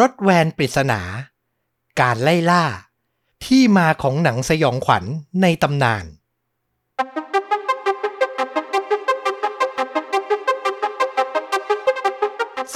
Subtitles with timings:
[0.00, 1.00] รถแวนปริศนา
[2.00, 2.64] การไล่ล่า
[3.46, 5.04] ที่มาของหนังสยองขวัญ
[5.42, 6.04] ในตำนาน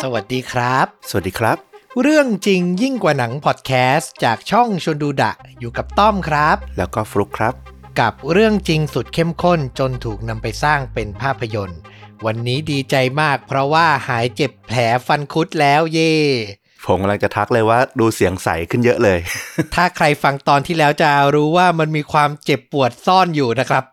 [0.00, 1.56] สวัสดีครับ สวัสดีครับ
[2.02, 7.54] เรื่องจริงยิ่งกว่าหนังพอดแคสต์จากช่องชวนดูดะ อยู่กับต้อมครับ แล้วก็ฟลุกครับ
[8.00, 11.80] กับเรื่องจริงสุดเข้มข้นจนถูกนำไปสร้างเป็นภาพยนตร์
[12.24, 16.14] วันนี้ดีใจมากเพราะว่าหายเจ็บแผลฟันคุดแล้วเย่
[16.86, 19.18] ผมกำลังจะทักเลยว่าดูเสียงใสขึ้นเยอะเลย
[19.74, 23.84] ถ้าใครฟังตอนที่แล้วจะรู้ว่ามันมีความเจ็บปวดซ่อนอยู่นะครับ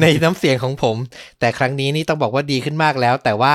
[0.00, 0.96] ในน้ำเสียงของผม
[1.40, 3.54] แต่ครั้งนี้นี่ต้องบอกว่าดีขึ้นมากแล้ว แต่ว่า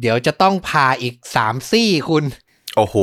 [0.00, 2.24] เดี๋ยวจะต้องพาอีกสามซี่คุณ
[2.76, 2.96] โอ้โห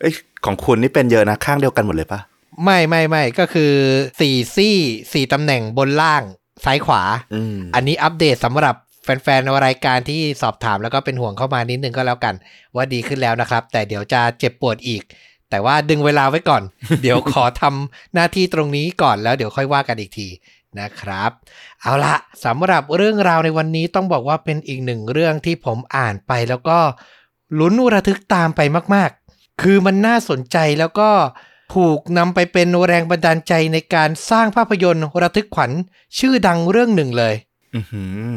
[0.00, 0.14] เอ้ย
[0.44, 2.20] ของคุณนี่เป็นเยอะนะข้างเดียวกันหมดเลยปะ
[2.64, 3.72] ไม่ไม่ไม่ก็คือ
[4.20, 4.76] สี่ซี่
[5.12, 6.22] สี่ตำแหน่งบนล่าง
[6.64, 7.02] ซ้ายขวา
[7.34, 8.74] อืมอันนี้อัปเดตสำหรับ
[9.06, 12.34] แฟนๆรายการที่สอบถามแล้วก็เป็นห่วงเข้ามานิดนึงก็แล้วกัน
[12.76, 15.02] ว่าดีขึ้นแล้วนะครับ แต่เดี๋ยวจะเจ็บปวดอีก
[15.50, 16.62] แต่ว่าดึงเวลาไว้ก่อน
[17.02, 20.28] เดี๋ยวขอทำหน้าที่ตรงนี้ก่อนแล้วเดี๋ยวค่อยว่ากันอีกที
[20.80, 21.30] นะครับ
[21.82, 22.14] เอาละ
[22.44, 26.78] สำหรับเรื่องราวในวันนี้ต้องบอกว่าเป็นอีกหนึ่งเรื่องที่ผมอ่านไปแล้วก็
[27.58, 28.60] ลุ้นระทึกตามไป
[28.94, 31.10] มากๆ คือมันน่าสนใจแล้วก็
[31.76, 35.70] ถูกนำไปเป็นแรงบันดาลใจในการสร้างภาพยนตร์ระทึกขวัญ
[36.18, 37.34] ชื่อดังเรื่องหนึ่งเลย
[37.74, 38.02] อือหื
[38.32, 38.34] อ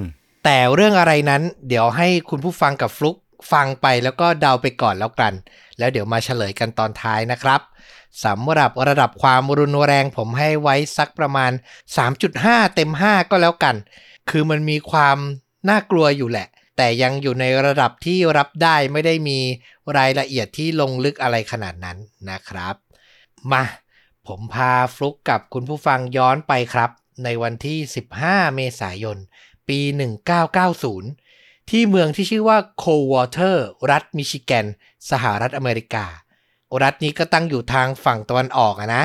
[0.51, 3.17] แต่เรื่องอะไรนั้น เดี๋ยวให้คุณผู้ฟังกับฟลุก
[3.51, 5.33] ฟังไปแล้วก็เดาไปก่อนแล้วกัน
[5.77, 7.61] แล้วเดี๋ยวมาเฉลยกันตอนท้ายนะครับ
[8.25, 11.51] สำหรับระดับความรุนแรงผมให้ไว้สักประมาณ
[12.13, 13.75] 3.5 เต็ม 5 ก็แล้วกัน
[14.29, 15.17] คือมันมีความ
[15.69, 19.39] น่ากลัวอยู่แหละ แต่ยังอยู่ในระดับที่รับได้ไม่ได้มี
[19.97, 21.97] รายละเอียดที่ลงลึกอะไรขนาดนั้น
[22.29, 22.75] นะครับ
[23.51, 23.63] มา
[24.27, 26.89] ผมพาฟลุกกับคุณผู้ฟังย้อนไปครับ
[27.23, 27.77] ในวันที่
[28.17, 29.19] 15 เมษายน
[29.69, 29.79] ปี
[30.75, 34.65] 1990 ที่เมืองที่ชื่อว่า Coldwater รัฐมิชิแกน
[35.11, 36.05] สหรัฐอเมริกา
[36.83, 39.03] รัฐนี้ก็ตั้งอยู่ทางฝั่งตะวันออกอะนะ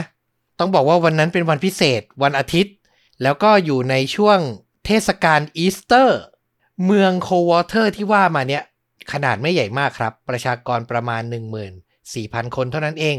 [0.58, 2.74] ต้องบอกว่าวันนั้นเป็นวันพิเศษวันอาทิตย์
[3.22, 4.38] แล้วก็อยู่ในช่วง
[4.86, 6.20] เทศกาลอีสเตอร์
[6.84, 8.62] เมือง Coldwater ที่ว่ามาเนี่ย
[9.12, 11.22] ขนาดไม่ใหญ่มากครับ ประชากรประมาณ
[11.88, 13.16] 14,000 คนเท่านั้นเอง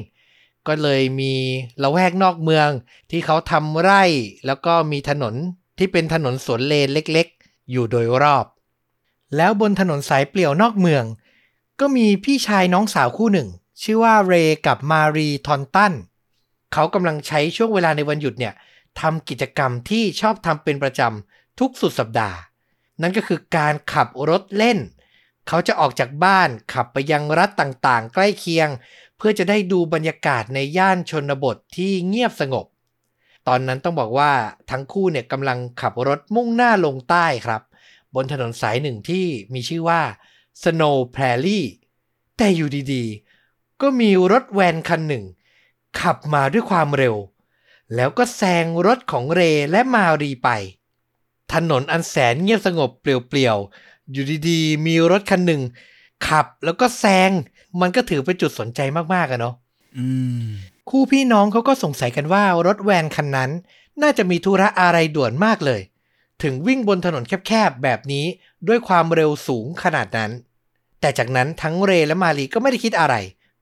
[0.67, 1.33] ก็เลยมี
[1.83, 2.69] ละแวกนอกเมือง
[3.11, 4.03] ที่เขาทำไร่
[4.45, 5.35] แล้วก็มีถนน
[5.77, 8.45] ที่เป็นถนนสวนเลนเล็กๆ อยู่โดยรอบ
[9.35, 11.03] แล้วบนถนนสายเปลี่ยวนอกเมือง
[11.79, 13.49] ก็มีพี่ชายน้องสาวคู่หนึ่ง
[13.81, 15.93] ชื่อว่าเรย์กับมารีทอร์นตัน
[16.73, 18.53] เขากำลังใช้ช่วงเวลาในวันหยุดเนี่ย
[18.99, 22.37] ทำกิจกรรมที่ชอบทำเป็นประจำทุกสุดสัปดาห์
[23.01, 24.77] นั่นก็คือการขับรถเล่น
[25.47, 28.69] เขาจะออกจากบ้านขับไปยังรัฐต่างๆ ใกล้เคียง
[29.17, 32.65] เพื่อจะได้ดูบรรยากาศในย่านชนบทที่เงียบสงบ
[33.47, 34.31] ตอนนั้นต้องบอกว่า
[34.71, 37.61] ทั้งคู่เนี่ยกำลังขับรถมุ่งหน้าลงใต้ครับ
[38.15, 40.01] บนถนนสายหนึ่งที่มีชื่อว่า
[40.63, 41.67] Snow Prairie
[42.37, 45.25] แต่อยู่ดีๆ ก็มีรถแวนคันหนึ่ง
[46.01, 47.15] ขับมาด้วยความเร็ว
[47.95, 49.41] แล้วก็แซงรถของเร
[49.71, 50.49] และมารีไป
[51.53, 55.61] ถนนอันแสนเงียบสงบเปลี่ยวๆ อยู่ดีๆ มีรถคันหนึ่ง
[56.27, 57.31] ขับแล้วก็แซง
[57.81, 58.79] มันก็ถือเป็นจุดสนใจ
[59.13, 59.55] มากๆอะเนาะ
[60.89, 63.51] คู่พี่น้องเขาก็สงสัยกันว่ารถแวนคันนั้น
[64.01, 65.81] น่าจะมีธุระอะไรด่วนมากเลย
[66.43, 68.25] ถึงวิ่งบนถนนแคบๆแบบนี้
[68.67, 70.31] ด้วยความเร็วสูงขนาดนั้น
[70.99, 73.15] แต่จากนั้นทั้งเรและมารีก็ไม่ได้คิดอะไร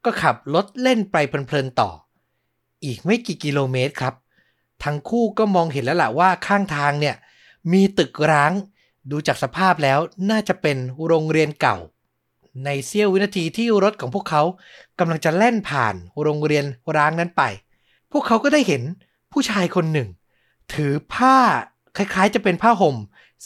[0.06, 1.92] ก็ขับรถเล่นไปเพลินๆต่อ
[2.86, 4.14] อีกไม่กี่กิโลเมตรครับ
[4.84, 7.16] ทั้งคู่ก็มองเห็นแล้วล่ะว่าข้างทางเนี่ย
[7.72, 8.52] มีตึกร้าง
[9.12, 11.78] ดูจากสภาพแล้วน่าจะเป็นโรงเรียนเก่า
[12.66, 14.42] ในเสี้ยววินาทีที่รถของพวกเขา
[15.00, 16.66] กำลังจะแล่นผ่านโรงเรียน
[16.96, 17.44] ร้างนั้นไป
[18.12, 18.82] พวกเขาก็ได้เห็น
[19.32, 20.10] ผู้ชายคนหนึ่ง
[20.74, 21.38] ถือผ้า
[21.98, 22.96] คล้ายๆ จะเป็นผ้าห่ม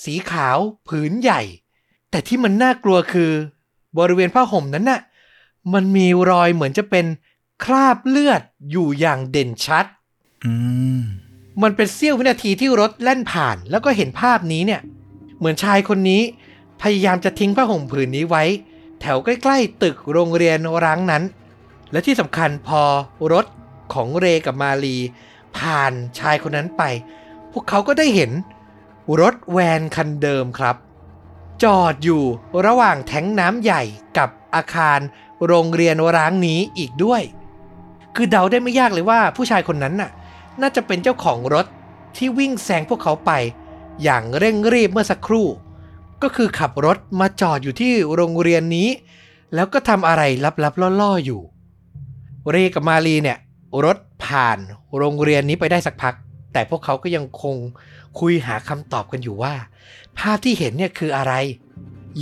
[0.03, 0.57] สีขาว
[0.88, 1.41] ผืนใหญ่
[2.09, 3.31] แต่ที่มันน่ากลัวคือ
[3.97, 5.01] บริเวณผ้าห่มนั้นน่ะ
[5.74, 7.06] มันมีรอยเหมือนจะเป็น
[7.63, 8.41] คราบเลือด
[8.72, 9.85] อยู่อย่างเด่นชัด
[10.45, 10.53] อื
[11.00, 11.01] ม
[11.63, 14.81] มันเป็นเสี้ยววินาทีที่รถแล่นผ่าน แล้วก็เห็นภาพนี้เนี่ย
[15.38, 16.22] เหมือนชายคนนี้
[16.81, 18.44] พยายามจะทิ้งผ้าห่มผืนนี้ไว้
[19.01, 21.23] แถวใกล้ๆตึกโรงเรียนร้างนั้น
[21.91, 22.81] และที่สำคัญพอ
[23.33, 23.45] รถ
[23.94, 24.97] ของเรกับมาลี
[25.57, 26.83] ผ่านชายคนนั้นไป
[27.51, 28.31] พวกเขาก็ได้เห็น
[29.21, 30.75] รถแวนคันเดิมครับ
[31.63, 32.23] จอดอยู่
[32.65, 33.83] ระหว่างแทงน้ำใหญ่
[34.17, 35.00] กับอาคาร
[35.45, 37.21] โรงเรียนร้างนี้อีกด้วย
[38.15, 40.11] คือเดาได้ไม่ยากเลยว่าผู้ชายคนนั้นน่ะ
[40.61, 41.65] น่าจะเป็นเจ้าของรถ
[42.15, 43.31] ที่วิ่งแซงพวกเขาไป
[44.03, 45.47] อย่างเร่งรีบเมื่อสักครู่
[46.23, 48.89] ก็คือขับรถมาจอดอยู่ที่โรงเรียนนี้
[49.55, 50.21] แล้วก็ทำอะไร
[50.63, 51.41] ลับๆล่อๆอยู่
[52.51, 53.37] เรกับมารีเนี่ย
[53.85, 54.59] รถผ่าน
[54.97, 56.15] โรงเรียนนี้ไปได้สักพัก
[56.53, 57.55] แต่พวกเขาก็ยังคง
[58.19, 59.55] คุยหาคำตอบกันอยู่ว่า
[60.17, 61.33] ภาพที่เห็นเนี่ยคืออะไร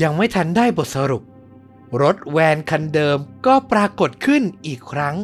[0.01, 1.23] ยังไม่ทันได้บทสรุป
[2.01, 5.15] รถแวนคันเดิมก็ปรากฏขึ้นอีกครั้ง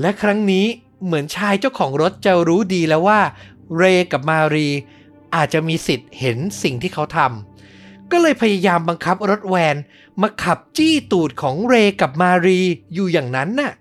[0.00, 0.66] และครั้งนี้
[1.04, 3.20] เหมือนชายเจ้าของรถจะรู้ดีแล้วว่า
[3.76, 4.68] เรย์กับมารี
[5.34, 7.53] อาจจะมีสิทธิ์เห็นสิ่งที่เขาทำ
[8.14, 9.76] ก็เลยพยายามบังคับรถแวน
[10.20, 12.60] มาขับจี้ตูดของเรย์กับมารี
[12.94, 13.72] อยู่อย่างนั้นน่ะ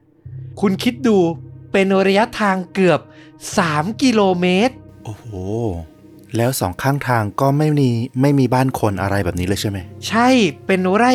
[0.62, 1.18] คุณคิดดู
[1.72, 3.00] เป็นระยะทางเกือบ
[3.52, 5.26] 3 กิโลเมตร โอ้โห
[6.38, 7.90] แล้วสองข้างทางก็ไม่มี
[8.22, 9.78] ไม่มีบ้านคนอะไรแบบนี้เลยใช่ไหม
[10.08, 10.30] ใช่
[10.66, 11.12] เป็นไร่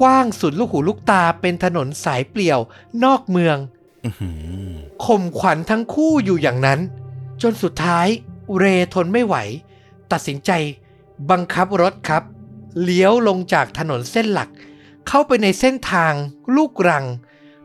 [0.00, 2.58] กว้างๆสุดลูกหูลูกตาเป็นถนนสายเปลี่ยว
[3.04, 3.56] นอกเมือง
[4.04, 4.30] อือหื
[4.68, 4.72] อ
[5.04, 6.80] ข่มขวัญทั้งคู่อยู่อย่างนั้น
[7.42, 8.06] จนสุดท้าย
[8.58, 9.36] เรย์ทนไม่ไหว
[10.12, 10.50] ตัดสินใจ
[11.30, 12.22] บังคับรถครับ
[12.80, 14.50] เลี้ยวลงจากถนนเส้นหลัก
[15.08, 16.12] เข้าไปในเส้นทาง
[16.56, 17.06] ลูกรัง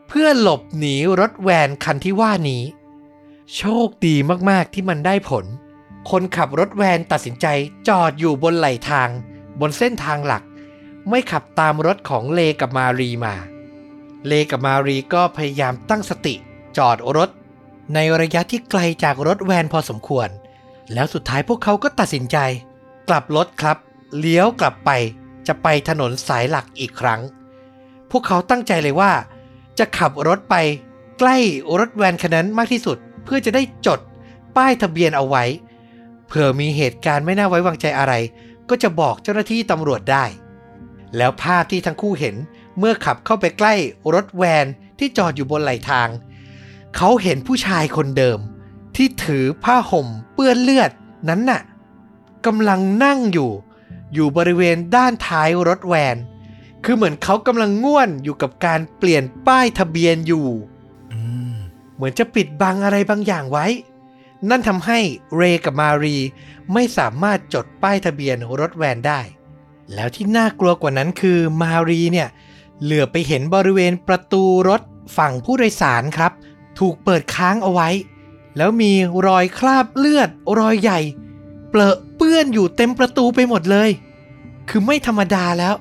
[0.07, 2.63] เพื่อหลบหนีรถแวนคันที่ว่านี้
[3.55, 4.15] โชคดี
[4.49, 5.45] มากๆที่มันได้ผล
[6.09, 7.45] คนขับรถแวนตัดสินใจ
[7.87, 9.09] จอดอยู่บนไหลทาง
[9.59, 10.43] บนเส้นทางหลัก
[11.09, 13.35] ไม่ขับตามรถของเลกับมารีมา
[14.27, 16.35] เลกับมารีก็พยายามตั้งสติ
[16.77, 17.29] จอดรถ
[17.93, 20.29] ในระยะที่ไกลจากรถแวนพอสมควร
[20.93, 22.37] แล้วสุดท้ายพวกเขาก็ตัดสินใจ
[23.09, 23.77] กลับรถครับ
[24.17, 24.89] เลี้ยวกลับไป
[25.47, 27.21] จะไปถนนสายหลักอีกครั้ง
[28.11, 29.11] พวกเขาตั้งใจเลยว่า
[29.79, 30.55] จะขับรถไป
[31.19, 31.37] ใกล้
[31.79, 33.99] รถแวนคันนั้นมากที่สุด เพื่อจะได้จด
[34.55, 35.43] ป้ายทะเบียนเอาไว้
[36.27, 38.13] เผื่อมีเหตุการณ์ไม่น่าไว้วางใจอะไร
[38.69, 40.25] ก็จะบอกเจ้าหน้าที่ตำรวจได้
[41.17, 42.35] แล้วภาพที่ทั้งคู่เห็น
[42.77, 43.73] เมื่อขับเข้าไปใกล้
[44.13, 44.65] รถแวน
[44.99, 46.09] ที่จอดอยู่บนไหลทาง
[46.95, 48.39] เขาเห็นผู้ชายคนเดิม
[48.95, 50.91] ที่ถือผ้าห่มเปื้อนเลือด
[51.29, 51.61] นั้นน่ะ
[52.45, 53.51] กำลังนั่งอยู่
[54.13, 56.15] อยู่บริเวณด้านท้ายรถแวน
[56.83, 60.47] คือเหมือนเขากำลังง่วนอยู่กับการเปลี่ยนป้ายทะเบียนอยู่
[61.95, 63.65] เหมือนจะปิดบังอะไรบางอย่างไว้
[64.49, 64.99] นั่นทำให้
[65.35, 66.17] เรกับมารี
[66.73, 69.21] ไม่สามารถจดป้ายทะเบียนรถแวนได้
[69.93, 72.29] แล้วที่น่ากลัวกว่านั้นคือมารีเนี่ย
[72.81, 74.81] เหลือไปเห็นบริเวณประตูรถ
[75.17, 76.31] ฝั่งผู้โดยสารครับ
[76.79, 77.89] ถูกเปิดค้างเอาไว้
[78.57, 78.93] แล้วมี
[79.27, 80.29] รอยคราบเลือด
[80.59, 80.99] รอยใหญ่
[81.69, 83.89] เปลอะเปื้อนอยู่เต็มประตูไปหมดเลย
[84.69, 85.75] คือไม่ธรรมดาแล้ว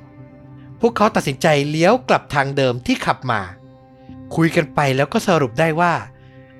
[0.80, 3.40] พวกเขาตัดสินใจเลี้ยวกลับทางเดิมที่ขับมา
[4.34, 5.92] คุยกันไปแล้วก็สรุปได้ว่า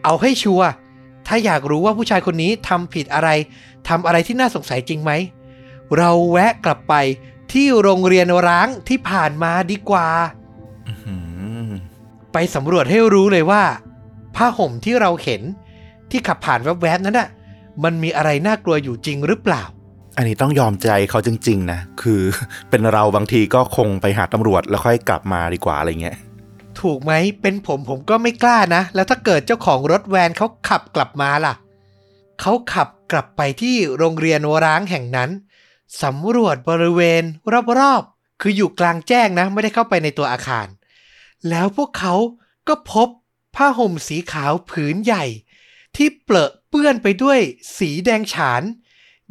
[0.05, 0.69] เอาให้ชัวร์
[1.26, 3.28] ถ้าอยากรู้ว่าผู้ชายคนนี้ทำผิดอะไร
[3.88, 5.12] ทำอะไรที่น่าสงสัยจริงไหม
[5.96, 6.94] เราแวะกลับไป
[7.52, 10.08] ที่โรงเรียนร้างที่ผ่านมาดีกว่า
[12.32, 13.62] ไปสำรวจให้รู้เลยว่า
[14.37, 15.43] ผ้าห่มที่เราเห็น
[16.11, 17.28] ที่ขับผ่านแวบๆนั้นน่ะ
[17.84, 19.64] มันมีอะไรน่ากลัวอยู่จริงหรือเปล่า
[20.17, 22.23] อันนี้ต้องยอมใจเขาจริง ๆ นะ คือ
[22.70, 26.17] เป็นเราบางทีก็คงไปหาตำรวจแล้วค่อยกลับมาดีกว่าอะไรเงี้ย
[26.81, 27.12] ถูกไหม
[27.43, 31.55] เป็นผมผมก็ไม่กล้านะ แล้วถ้าเกิดเจ้าของรถแวนเขาขับกลับมาล่ะ
[32.40, 35.31] เขาขับกลับไปที่โรงเรียนร้างแห่งนั้น
[36.02, 37.23] สำรวจบริเวณ
[37.81, 40.67] รอบๆ คืออยู่กลางแจ้งนะ ไม่ได้เข้าไปในตัวอาคาร
[41.49, 42.14] แล้วพวกเขา
[42.69, 43.08] ก็พบ
[43.56, 45.25] ผ้าห่มสีขาวผืนใหญ่
[45.97, 47.41] ที่เปลอะเปื้อนไปด้วย
[47.79, 48.63] สีแดงฉาน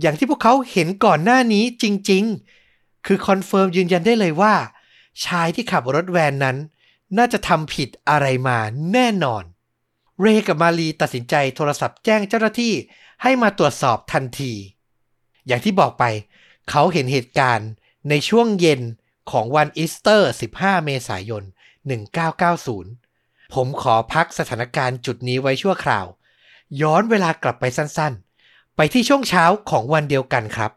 [0.02, 4.56] อย่างที่พวกเขาเห็นก่อนหน้านี้จริงๆ คือ confirm ยืนยันได้เลยว่า
[5.26, 6.58] ชายที่ขับรถแวนนั้น
[7.18, 8.58] น่าจะทำผิดอะไรมา
[8.94, 9.44] แน่นอน
[10.22, 12.74] เรย์กับมารีตัดสินใจโทรศัพท์แจ้งเจ้าหน้าที่
[13.24, 14.54] ให้มาตรวจสอบทันที
[15.48, 16.04] อย่างที่บอกไป
[16.70, 17.70] เขาเห็นเหตุการณ์
[18.10, 18.82] ในช่วงเย็น
[19.32, 21.44] ของวันอีสเตอร์ 15 เมษายน
[22.28, 26.06] 1990 ผมขอพักสถานการณ์จุดนี้ไว้ชั่วคราว
[26.82, 30.72] ย้อนเวลากลับไปสั้นๆ ไปที่ช่วงเช้าของวันเดียวกันครับ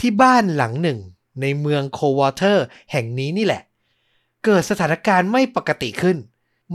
[0.00, 0.98] ที่บ้านหลังหนึ่ง
[1.40, 3.62] ในเมือง Coldwater แห่งนี้นี่แหละ
[4.44, 6.16] เกิดสถานการณ์ไม่ปกติขึ้น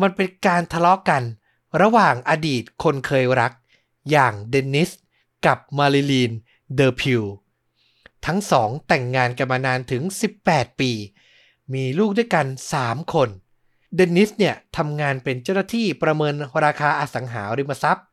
[0.02, 1.24] มันเป็นการทะเลาะกัน
[1.82, 3.52] ระหว่างอดีตคนเคยรัก
[4.12, 4.90] อย่างเดนนิส
[5.46, 6.32] กับมาริลีน
[6.76, 7.24] เดอพิว
[8.26, 10.04] ทั้งสองแต่งงานกันมานานถึง
[10.42, 10.92] 18 ปี
[11.74, 12.46] มีลูกด้วยกัน
[12.80, 13.30] 3 คน
[13.96, 18.06] เดนนิสเนี่ยทำงานเป็นเจ้าหน้าที่ประเมินราคาอสังหาริมทรัพย์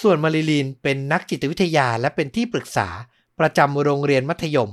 [0.00, 2.88] ส่วนมาริลีนเป็นนักจิตวิทยาและเป็นที่ปรึกษา
[3.38, 4.70] ประจำโรงเรียนมัธยม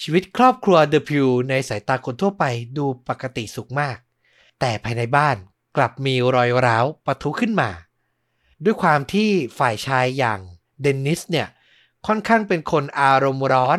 [0.00, 2.44] ชีวิตครอบครัวเดอะพิวในสายตาคนทั่วไป
[2.78, 3.98] ดูปกติสุขมาก
[4.60, 5.36] แต่ภายในบ้าน
[5.76, 7.70] กลับมีรอยร้าวปะทุขึ้นมา
[8.64, 10.40] ด้วยความที่ฝ่ายชายอย่าง
[10.80, 11.48] เดนนิสเนี่ย
[12.06, 13.78] ค่อนข้างเป็นคนอารมณ์ร้อน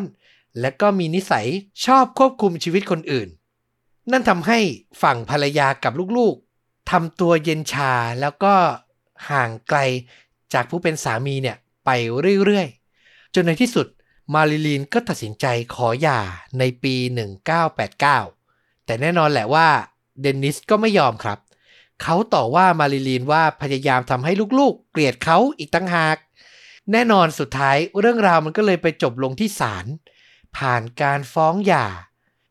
[0.59, 1.47] และก็มีนิสัย
[1.85, 3.29] ชอบควบคุมชีวิตคนอื่น
[4.11, 4.59] นั่นทำให้
[5.01, 8.53] ฝั่งภรรยากับลูกๆทำตัวเย็นชาแล้วก็
[9.29, 9.79] ห่างไกล
[10.53, 11.89] จากผู้เป็นสามีเนี่ยไป
[12.45, 13.87] เรื่อยๆ จนในที่สุด
[14.33, 16.19] มาริลีนก็ตัดสินใจขอหย่า
[16.59, 16.95] ในปี
[17.71, 19.67] 1989 แต่แน่นอนแหละว่า
[20.21, 21.39] เดนนิสก็ไม่ยอมครับ
[22.01, 26.17] เขาต่อว่ามาริลีนว่าพยายามทำให้ลูกๆ เกลียดเขาอีกตั้งหาก
[26.91, 29.85] แน่นอนสุดท้ายเรื่องราวมันก็เลยไปจบลงที่ศาล
[30.57, 31.87] ผ่านการฟ้องหย่า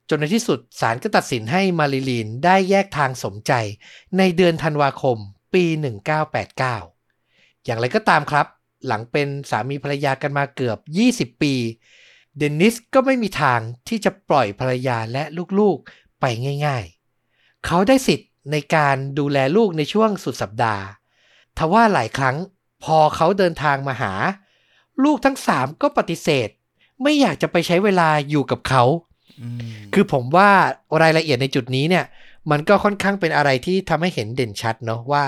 [0.09, 3.53] จนในที่สุดศาลก็ตัดสินให้มาริลีนได้แยกทางสมใจ
[4.19, 5.17] ในเดือนธันวาคม
[5.55, 6.98] ปี 1989
[7.69, 8.47] อย่างไรก็ตามครับ
[8.87, 10.79] หลังเป็นสามีภรรยากันมาเกือบ
[11.35, 11.55] 20 ปี
[12.39, 15.23] เดนนิสก็ไม่มีทางที่จะปล่อยภรรยาและ
[15.59, 16.25] ลูกๆไป
[16.67, 16.85] ง่าย
[17.25, 20.85] ๆ เขาได้สิทธิ์ในการดูแลลูกในช่วงสุดสัปดาห์
[21.59, 22.37] ทว่าหลายครั้ง
[22.85, 24.13] พอเขาเดินทางมาหา
[25.05, 26.49] ลูกทั้งสามก็ปฏิเสธ
[27.03, 28.85] ไม่อยากจะไปใช้เวลาอยู่กับเขา
[29.41, 29.61] อืม
[29.95, 30.51] คือผมว่า
[31.03, 32.05] รายละเอียดในจุดนี้เนี่ย
[32.51, 35.25] มันก็ค่อนข้างเป็นอะไรที่ทำให้เห็นเด่นชัดเนาะว่า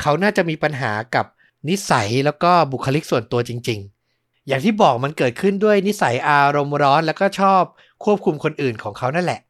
[0.00, 1.26] เขาน่าจะมีปัญหากับ
[1.68, 3.80] นิสัยแล้วก็บุคลิกส่วนตัวจริง
[4.14, 7.62] ๆ อย่างที่บอกมันเกิดขึ้นด้วยนิสัยอารมณ์ร้อน แล้วก็ชอบ
[8.04, 9.40] ควบคุมคนอื่นของเขานั่นแหละ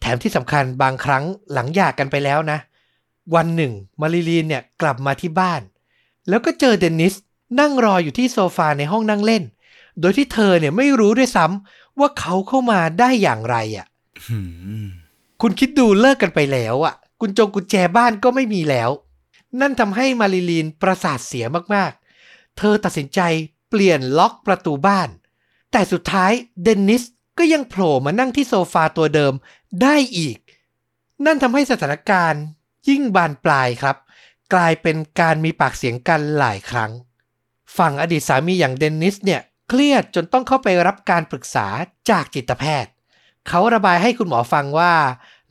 [0.00, 2.58] แถมที่สำคัญบางครั้งหลังหย่ากกันไปแล้วนะ
[3.34, 5.60] วันหนึ่ง มาริลีนเนี่ยกลับมาที่บ้าน
[6.28, 7.14] แล้วก็เจอเดนนิส
[7.60, 9.42] นั่งรออยู่ที่โซฟาในห้องนั่งเล่น
[10.00, 13.86] โดยที่เธอเนี่ยไม่รู้ด้วยซ้ำว่าเขาเข้ามาได้อย่างไรอะ
[14.28, 14.38] อื
[14.84, 14.86] ม
[15.40, 18.90] คุณคิดดูเลิกกันไปแล้วอะกุญจงกุญแจบ้านก็ไม่มีแล้ว
[19.60, 23.20] นั่นทำให้มาริลีนประสาทเสียมากๆ เธอตัดสินใจ
[23.68, 25.08] เปลี่ยนล็อกประตูบ้าน
[25.72, 27.02] แต่สุดท้ายเดนนิส
[27.38, 29.34] ก็ยังโผล่มานั่งที่โซฟาตัวเดิม
[29.82, 30.36] ได้อีก
[31.26, 32.42] นั่นทำให้สถานการณ์
[32.88, 33.96] ยิ่งบานปลายครับ
[34.54, 36.90] กลายเป็นการมีปากเสียงกันหลายครั้ง
[37.76, 41.66] ฝั่งอดีตสามีอย่างเดนนิสเนี่ยเครียดจนต้องเข้าไปรับการปรึกษา
[42.10, 42.92] จากจิตแพทย์
[43.48, 44.94] เขาระบายให้คุณหมอฟังว่า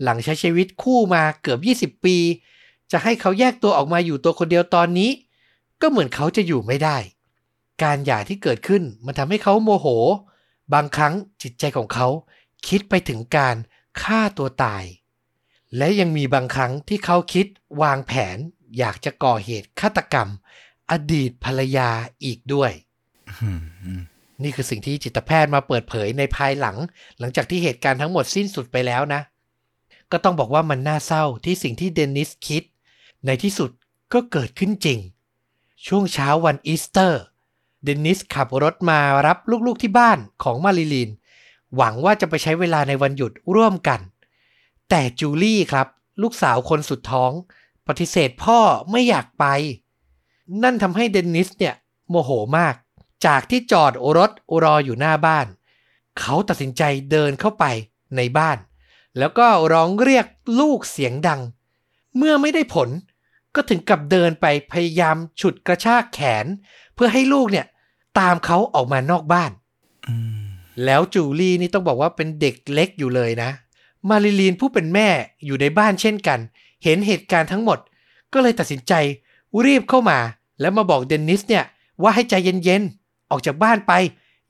[0.03, 2.17] หลังใช้ชีวิตคู่มาเกือบ 20 ปี
[2.91, 5.09] จะให้เขาแยกตัวออกมาอยู่ตัวคนเดียวตอนนี้
[5.81, 6.97] ก็เหมือนเขาจะอยู่ไม่ได้
[7.83, 9.87] การหย่าที่เกิดขึ้นมันทำให้เขาโมโห
[10.73, 12.07] บางครั้งจิตใจของเขา
[12.67, 13.55] คิดไปถึงการ
[14.01, 14.83] ฆ่าตัวตาย
[15.77, 17.45] และยังมีบางครั้งที่เขาคิด
[17.81, 18.37] วางแผน
[18.77, 20.29] อยากจะก่อเหตุฆาตกรรม
[20.91, 21.89] อดีตภรรยา
[22.25, 22.71] อีกด้วย
[23.41, 24.01] อืมอืม
[24.43, 26.77] นี่คือสิ่งที่จิตแพทย์มาเปิดเผยในภายหลัง
[27.19, 29.21] หลังจากที่เหตุการณ์ทั้งหมดสิ้นสุดไปแล้วนะ
[30.11, 32.63] ก็ต้องบอกว่ามันน่าเศร้าที่สิ่งที่เดนนิสคิด
[33.25, 33.71] ในที่สุด
[34.13, 34.99] ก็เกิดขึ้นจริง
[35.85, 37.21] ช่วงเช้าวันอีสเตอร์
[37.83, 41.09] เดนนิสขับรถมารับลูกๆที่บ้านของมาริลีน
[41.75, 43.99] หวังว่าจะไปใช้เวลาในวันหยุดร่วมกัน
[44.89, 45.87] แต่จูลี่ครับ
[46.21, 47.31] ลูกสาวคนสุดท้อง
[47.87, 48.59] ปฏิเสธพ่อ
[48.91, 49.45] ไม่อยากไป
[50.63, 51.75] นั่นทำให้เดนนิสเนี่ย
[52.09, 52.75] โมโหมาก
[53.25, 54.31] จากที่จอดรถ
[54.63, 55.47] รออยู่หน้าบ้าน
[56.19, 57.65] เขาตัดสินใจเดินเข้าไป
[58.17, 58.57] ในบ้าน
[59.17, 60.25] แล้วก็ร้องเรียก
[60.59, 61.41] ลูกเสียงดัง
[62.17, 62.89] เมื่อไม่ได้ผล
[63.55, 66.45] ก็ถึงกับเดินไปพยายามฉุดกระชากแขน
[66.95, 67.65] เพื่อให้ลูกเนี่ย
[68.19, 69.51] ตามเขาออกมานอกบ้าน
[70.07, 70.15] อื
[70.45, 70.49] ม
[70.85, 73.49] แล้วจูลี่นี่ต้องบอกว่าเป็นเด็กเล็กอยู่เลยนะ
[74.09, 75.09] มาริลีนผู้เป็นแม่
[75.45, 76.39] อยู่ในบ้านเช่นกัน
[76.83, 77.79] เห็นเหตุการณ์ทั้งหมด
[78.33, 78.93] ก็เลยตัดสินใจ
[79.65, 80.19] รีบเข้ามา
[80.61, 81.65] แล้วมาบอกเดนนิสเนี่ย
[82.01, 83.93] ว่าให้ใจเย็นๆ ออกจากบ้านไป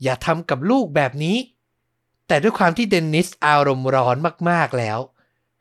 [0.03, 1.37] อย่าทำกับลูกแบบนี้
[2.27, 4.15] แต่ด้วยความที่เดนนิสอารมณ์ร้อน
[4.49, 4.99] มากๆแล้ว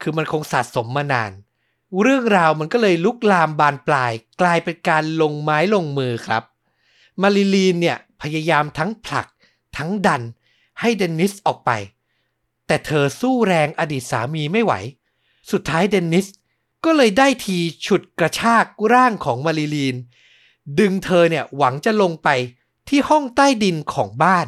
[0.00, 1.30] คือมันคงสะสมมานาน
[2.02, 6.42] เรื่องราวมันก็เลยลุกลามบานปลาย กลายเป็นการลงไม้ลงมือครับ
[7.23, 9.26] มาริลีนเนี่ยพยายามทั้งผลัก
[9.76, 10.23] ทั้งดัน
[10.80, 11.71] ให้เดนนิสออกไป
[12.66, 14.73] แต่เธอสู้แรงอดีตสามีไม่ไหว
[15.50, 16.26] สุดท้ายเดนนิส
[16.85, 19.97] ก็เลยได้ทีฉุดกระชากร่างของมาริลีน
[20.78, 22.28] ดึงเธอเนี่ยหวังจะลงไป
[22.88, 24.47] ที่ห้องใต้ดินของบ้าน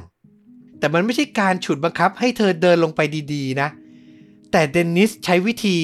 [0.78, 3.00] แต่มันไม่ใช่การฉุดบังคับให้เธอเดินลงไป
[3.32, 3.68] ดีๆนะ
[4.52, 5.76] แต่เดนนิสใช้วิธี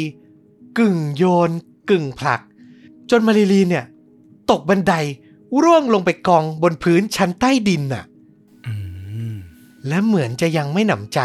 [0.78, 1.50] กึ่งโยน
[1.90, 2.40] กึ่งผลัก
[3.10, 3.84] จนมาริลีนเนี่ย
[4.50, 4.94] ตกบันได
[5.62, 8.04] ร่วงลงไปกองบนพื้นชั้นใต้ดินน่ะ
[8.66, 8.74] อื
[9.32, 9.36] ม
[9.88, 11.20] และเหมือนจะยังไม่หนำใจ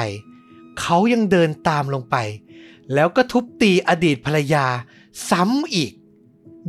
[0.79, 2.15] เขายังเดินตามลงไป
[2.93, 4.65] แล้วก็ทุบตีอดีตภรรยา
[5.29, 5.91] ซ้ำอีก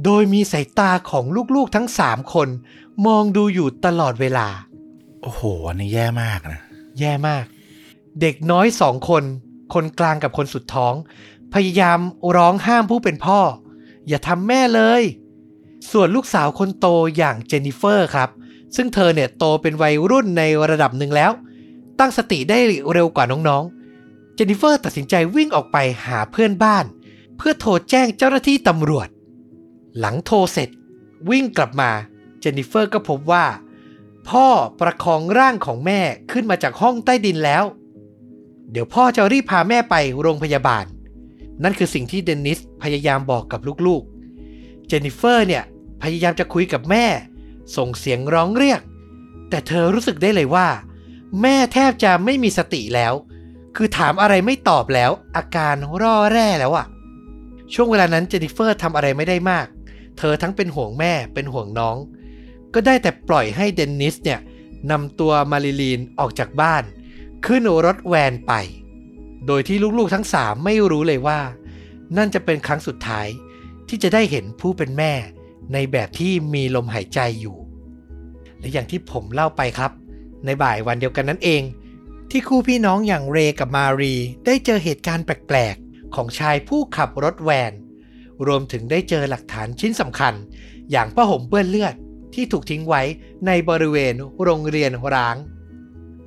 [0.05, 1.25] โดยมีสายตาของ
[1.55, 2.49] ลูกๆทั้งสามคน
[3.07, 4.49] มองดูอยู่ตลอดเวลา
[5.23, 6.61] โอ้โห อันนี้แย่มากนะ
[7.01, 7.45] แย่มาก
[8.21, 9.23] เด็กน้อยสองคน
[9.75, 10.95] คนกลางกับคนสุดท้อง
[11.55, 11.99] พยายาม
[12.37, 13.41] ร้องห้ามผู้เป็นพ่อ
[14.09, 15.03] อย่าทำแม่เลย
[15.91, 18.31] ส่วนลูกสาวคนโตอย่างเจนนิเฟอร์ครับ
[18.77, 21.33] ซึ่งเธอเนี่ยโตเป็นวัยรุ่นในระดับหนึ่งแล้ว
[21.99, 22.59] ตั้งสติได้
[22.93, 26.85] เร็วกว่าน้องๆ เจนนิเฟอร์ตัดสินใจวิ่งออกไปหาเพื่อนบ้าน
[27.37, 29.09] เพื่อโทรแจ้งเจ้าหน้าที่ตำรวจ
[29.99, 30.69] หลังโทรเสร็จ
[31.31, 31.91] วิ่งกลับมา
[32.41, 33.45] เจนนิเฟอร์ก็พบว่า
[34.29, 34.47] พ่อ
[34.81, 36.01] ประคองร่างของแม่
[36.33, 37.65] ขึ้นมาจากห้องใต้ดินแล้ว
[38.71, 40.85] เดี๋ยวพ่อจะรีบพาแม่ไปโรงพยาบาล
[41.63, 45.65] นั่นคือสิ่งที่เดนนิสพยายามบอกกับลูกๆ เจนนิเฟอร์เนี่ย
[46.03, 47.07] พยายามจะคุยกับแม่
[47.77, 48.81] ส่งเสียงร้องเรียก
[49.51, 50.69] แต่เธอรู้สึกได้เลยว่า
[51.43, 53.15] แม่แทบจะไม่มีสติแล้ว
[53.77, 56.87] คือถามอะไรไม่ตอบแล้ว อาการร่อแร่แล้วอะ
[57.75, 59.67] ช่วงเวลานั้นเจนนิเฟอร์ทำอะไรไม่ได้มาก
[60.19, 61.97] เธอทั้งเป็นห่วงแม่เป็นห่วงน้อง
[62.75, 64.41] ก็ได้แต่ปล่อยให้เดนนิสเนี่ย
[64.91, 66.83] นำตัวมาริลีนออกจากบ้าน
[67.47, 68.53] ขึ้นรถแวนไป
[69.47, 71.41] โดยที่ลูกๆทั้งสามไม่รู้เลยว่า
[72.17, 73.27] นั่นจะเป็นครั้งสุดท้าย
[73.89, 75.13] ที่จะได้เห็นผู้เป็นแม่
[75.73, 77.57] ในแบบที่มีลมหายใจอยู่
[78.61, 79.93] และอย่างที่ผมเล่าไปครับ
[80.45, 81.63] ในบ่ายวันเดียวกันนั่นเอง
[82.31, 84.15] ที่คู่พี่น้องอย่างเรกับมารี
[84.47, 87.73] ได้เจอเหตุการณ์แปลกๆ ของชายผู้ขับรถแวน
[88.47, 90.35] รวมถึงได้เจอหลักฐานชิ้นสำคัญ
[90.91, 91.95] อย่างผ้าห่มเปื้อนเลือด
[92.35, 93.03] ที่ถูกทิ้งไว้
[93.47, 95.37] ในบริเวณโรงเรียนร้าง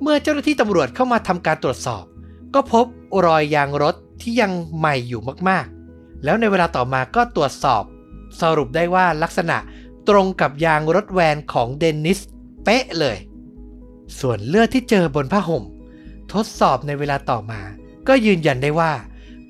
[0.02, 2.04] เมื่อเจ้าหน้าที่ตำรวจเข้ามาทำการตรวจสอบ
[2.54, 2.86] ก็พบ
[3.26, 7.82] รอยยางรถที่ยังใหม่อยู่มากๆ แล้วในเวลาต่อมาก็ตรวจสอบ
[8.40, 9.58] สรุปได้ว่าลักษณะ
[10.08, 12.20] ตรงกับยางรถแวนของเดนนิส
[12.64, 13.16] เป๊ะเลย
[14.20, 15.64] ส่วนเลือดที่เจอบนผ้าห่ม
[16.32, 17.60] ทดสอบในเวลาต่อมา
[18.08, 18.92] ก็ยืนยันได้ว่า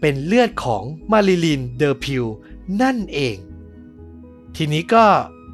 [0.01, 0.83] เป็นเลือดของ
[1.13, 2.25] มาริลินเดอร์พิว
[2.83, 3.37] นั่นเอง
[4.57, 5.07] ทีนี้ก็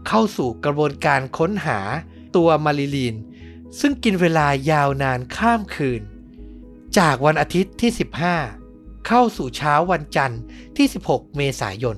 [0.09, 1.78] เข้าสู่กระบวนการค้นหา
[2.37, 3.14] ตัวมาริลีน
[3.81, 6.02] ซึ่งกินเวลายาวนานข้ามคืน
[6.99, 7.91] จากวันอาทิตย์ที่
[8.49, 10.41] 15 เข้าสู่เช้าวันจันทร์
[10.77, 11.97] ที่ 16 เมษายน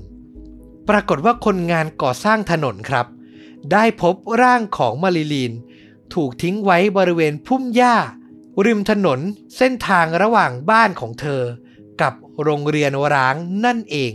[0.89, 3.07] ปรากฏว่าคนงานก่อสร้างถนนครับ
[3.73, 5.53] ได้พบร่างของมาริลีน
[6.15, 7.97] ถูกทิ้งไว้บริเวณพุ่มหญ้า
[8.67, 9.21] ริมถนน
[9.57, 11.43] เส้นทางระหว่างบ้านของเธอ
[12.01, 13.35] กับโรงเรียนร้าง
[13.65, 14.13] นั่นเอง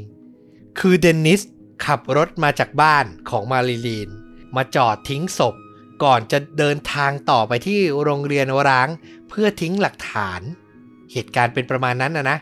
[0.80, 1.42] คือเดนนิส
[1.86, 4.10] ขับรถมาจากบ้านของมาริลีน
[4.56, 5.56] มาจอดทิ้งศพ
[6.04, 8.90] ก่อนจะเดินทางต่อไปที่โรงเรียนร้าง
[9.30, 10.42] เพื่อทิ้งหลักฐาน
[11.12, 12.38] เหตุการณ์เป็นประมาณนั้นนะนะ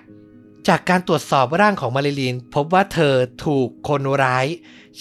[0.68, 3.14] จากการตรวจสอบร่างของมาริลีน พบว่าเธอ
[3.46, 4.46] ถูกคนร้าย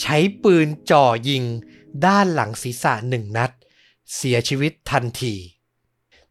[0.01, 1.45] ใช้ปืนจ่อยิง
[2.07, 3.51] ด้านหลังศีรษะหนึ่งนัด
[4.15, 5.35] เสียชีวิตทันที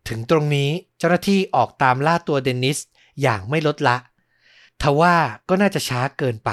[0.08, 2.77] ถึงตรงนี้เจ้าหน้าที่ออกตามล่าตัวเดนนิส
[3.22, 3.98] อย่างไม่ลดละ
[4.82, 5.15] ทว่า
[5.50, 6.50] ก็น่าจะช้าเกินไป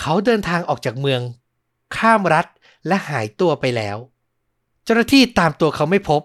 [0.00, 1.20] เขาเดินทางออกจากเมือง
[1.96, 2.46] ข้ามรัฐ
[2.86, 3.96] และหายตัวไปแล้ว
[4.84, 6.22] เจ้าหน้าที่ตามตัวเขาไม่พบ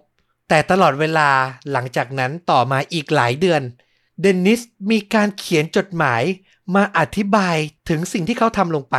[0.50, 1.30] แต่ตลอดเวลา
[1.72, 3.62] หลังจากนั้นต่อมาอีกหลายเดือน
[4.22, 6.24] เดนนิสมีการเขียนจดหมาย
[6.76, 7.58] มาอธิบาย
[7.90, 8.98] ถึงสิ่งที่เขาทำลงไป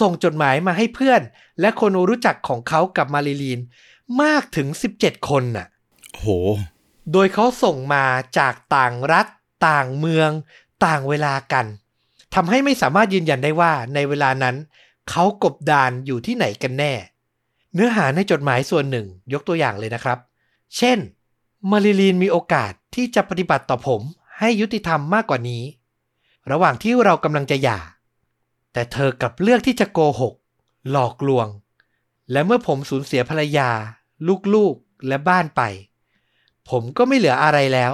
[0.00, 1.22] ส่งจดหมายมาให้เพื่อน
[1.60, 3.60] และคนรู้จักของเขากับมาริลีน
[4.22, 5.66] มากถึง 17 คนน่ะ
[6.16, 6.24] โห
[7.12, 8.04] โดยเขาส่งมา
[8.38, 9.26] จากต่างรัฐ
[9.68, 10.30] ต่างเมือง
[10.84, 11.66] ต่างเวลากัน
[12.34, 14.56] ทำให้ไม่สามารถยืนยันได้ว่าในเวลานั้น
[15.10, 16.92] เขากบดานอยู่ที่ไหนกันแน่
[17.74, 20.18] เนื้อหาในจดหมายส่วนหนึ่ง ยกตัวอย่างเลยนะครับ
[20.76, 20.98] เช่น
[21.70, 24.00] มาริลีนมีโอกาสที่จะปฏิบัติต่อผม
[24.38, 25.62] ให้ยุติธรรมมากกว่านี้
[26.50, 27.80] ระหว่างที่เรากำลังจะหย่า
[28.72, 30.34] แต่เธอกลับเลือกที่จะโกหก
[30.90, 31.48] หลอกลวง
[32.32, 33.70] และเมื่อผมสูญเสียภรรยา
[34.54, 35.62] ลูกๆ และบ้านไป
[36.70, 37.92] ผมก็ไม่เหลืออะไรแล้ว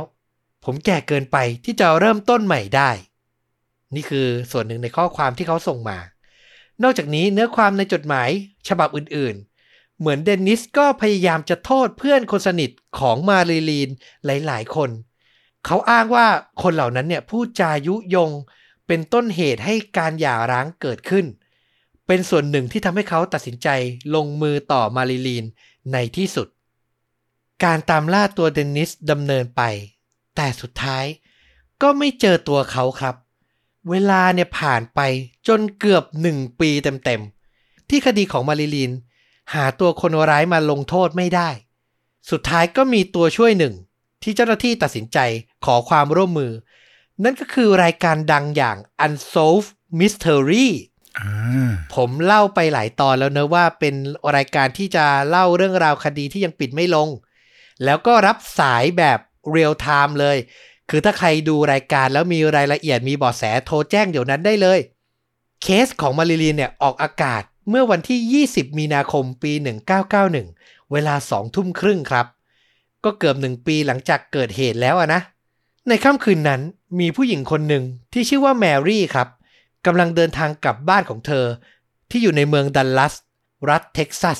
[0.65, 2.91] ผมแก่เกินไปที่จะเริ่มต้นใหม่ได้
[3.95, 5.99] นี่คือส่วนหนึ่งในข้อความที่เขาส่งมา
[6.83, 8.29] นอกจากนี้เนื้อความในจดหมาย
[8.69, 9.50] ฉบับอื่นๆ
[10.01, 13.91] เหมือนเดนนิสก็พยายามจะโทษเพื่อนคนสนิทของมารีลีน
[14.27, 14.91] หลายๆ คน
[15.67, 16.27] เขาอ้างว่า
[16.63, 18.31] คนเหล่านั้นเนี่ยพูดจายุยง
[18.87, 21.27] เป็นต้นเหตุให้การหย่าร้างเกิดขึ้น
[22.07, 23.69] เป็นส่วนหนึ่งที่ทำให้เขาตัดสินใจ
[24.15, 25.45] ลงมือต่อมารีลีน
[25.93, 26.49] ในที่สุด
[27.65, 29.63] การตามล่าตัวเดนนิสดำเนินไป
[30.37, 31.05] แต่สุดท้าย
[31.83, 33.15] ก็ไม่เจอตัวเขาครับ
[33.91, 35.01] เวลาเนี่ยผ่านไป
[35.49, 38.93] จนเกือบหนึ่งปีเต็มๆ ที่คดีของมาริลีน
[39.55, 41.49] หาตัวคนร้ายมาลงโทษไม่ได้
[42.31, 43.75] สุดท้ายก็มีตัวช่วยหนึ่ง
[44.23, 45.19] ที่เจ้าหน้าที่ตัดสินใจ
[45.65, 46.53] ขอความร่วมมือ
[47.25, 50.69] นั่นก็คือรายการดังอย่าง Unsolved Mystery
[51.19, 53.95] อ่าผมเล่าไปหลายตอนแล้วเนะว่าเป็น
[54.37, 57.09] รายการที่จะเล่าเรื่องราวคดีที่ยังปิดไม่ลง
[57.85, 59.19] แล้วก็รับสายแบบ
[59.51, 60.37] real-time เลย
[60.91, 64.79] คือถ้าใครดูรายการแล้วมีรายละเอียดมีเบาะแสโทรแจ้งเดี๋ยวนั้นได้เลย
[65.63, 69.53] เคสของมาริลีนเนี่ยออกอากาศ เมื่อวันที่ 20 มีนาคมปี
[70.07, 72.27] 1991 เวลา2ทุ่มครึ่งครับ
[73.05, 75.21] ก็เกือบหนึ่งปีหลังจากเกิดเหตุแล้วนะ
[75.89, 76.61] ในค่ำคืนนั้น
[77.01, 79.29] มีผู้หญิงคนหนึ่งที่ชื่อว่าแมรี่ครับ
[79.87, 81.45] กำลังเดินทางกลับบ้านของเธอ
[82.11, 83.15] ที่อยู่ในเมืองดัลลัส
[83.71, 84.39] รัฐเท็กซัส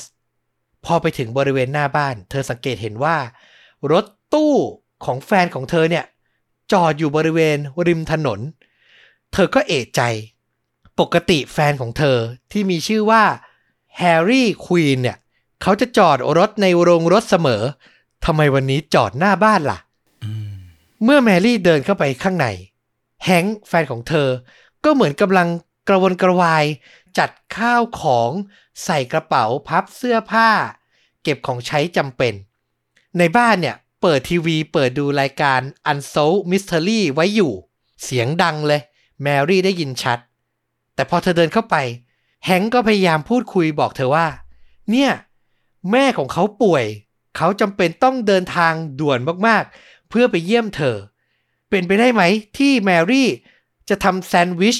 [0.85, 3.17] พอไปถึงบริเวณหน้าบ้าน เธอสังเกตเห็นว่า
[3.91, 4.53] รถตู้
[5.05, 6.05] ของแฟนของเธอเนี่ย
[6.71, 8.39] จอดอยู่บริเวณริมถนน
[9.33, 10.01] เธอก็เอะใจ
[11.01, 12.17] ปกติแฟนของเธอ
[12.51, 13.23] ที่มีชื่อว่า
[13.97, 15.17] แฮร์รี่ควีนเนี่ย
[15.61, 17.63] เขาจะจอดรถในโรงรถเสมอ
[18.25, 19.79] ทำไมวันนี้จอดหน้าบ้านล่ะ
[20.23, 20.53] อืม
[21.03, 22.47] เมื่อแมรี่เดินเข้าไปข้างใน
[23.25, 24.29] แฮงค์แฟนของเธอ
[24.83, 25.47] ก็เหมือนกำลัง
[25.87, 26.65] กระวนกระวาย
[27.17, 28.31] จัดข้าวของ
[28.83, 30.49] ใส่กระเป๋าพับเสื้อผ้า
[31.23, 32.33] เก็บของใช้จำเป็น
[33.17, 35.59] ในบ้านเนี่ย เปิดทีวีเปิดดูรายการ
[35.91, 37.53] Unsolved Mystery ไว้อยู่
[38.03, 38.81] เสียงดังเลย
[39.21, 40.19] แมรี่ได้ยินชัด
[40.95, 41.75] แต่พอเธอเดินเข้าไป
[42.45, 44.27] แฮงก็พยายามพูดคุยบอกเธอว่า
[44.91, 45.11] เนี่ย
[45.91, 46.85] แม่ของเขาป่วย
[47.37, 50.95] เขาจำเป็นต้องเดินทางด่วนมากๆ เพื่อไปเยี่ยมเธอ
[51.69, 52.23] เป็นไปได้ไหม
[52.57, 53.29] ที่แมรี่
[53.89, 54.77] จะทำแซนด์วิช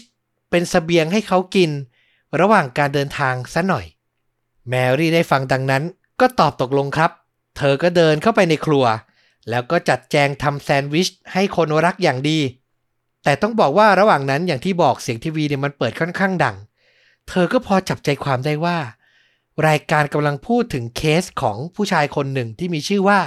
[0.49, 1.71] เป็นสเสบียงให้เขากิน
[2.39, 3.85] ระหว่างการเดินทางซะหน่อย
[4.69, 5.83] แมรี่ได้ฟังดังนั้น
[6.19, 7.11] ก็ตอบตกลงครับ
[7.57, 8.85] เธอก็เดินเข้าไปในครัว
[9.49, 12.39] แล้วก็จัดแจงทำแซนด์วิชให้คนรักอย่างดี
[13.23, 16.55] แต่ต้องบอกว่าระหว่างนั้นอย่างที่บอกเสียงทีวีเนี่ยมันเปิดค่อนข้างดัง
[17.27, 18.77] เธอก็พอจับใจความได้ว่า
[19.67, 23.19] รายการกำลังพูดถึงเคสของผู้ชายคนหนึ่งที่มีชื่อว่า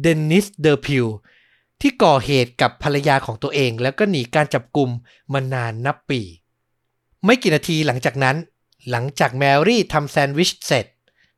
[0.00, 1.06] เดนนิสเดอร์พิว
[1.80, 4.90] ที่ก่อเหตุกับภรรยาของตัวเอง แล้วก็หนีการจับกลุ่ม
[5.32, 6.20] มานานนับปี
[7.24, 8.36] ไม่กี่นาทีหลังจากนั้น
[8.90, 10.86] หลังจากแมรี่ทำแซนด์วิชเสร็จ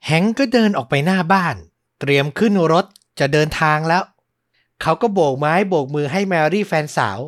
[0.06, 1.56] แฮงก์ก็เดินออกไปหน้าบ้าน
[2.00, 2.86] เตรียมขึ้นรถ
[3.18, 4.02] จะเดินทางแล้ว
[4.82, 7.18] เขาก็โบกไม้โบกมือให้แมรี่แฟนสาว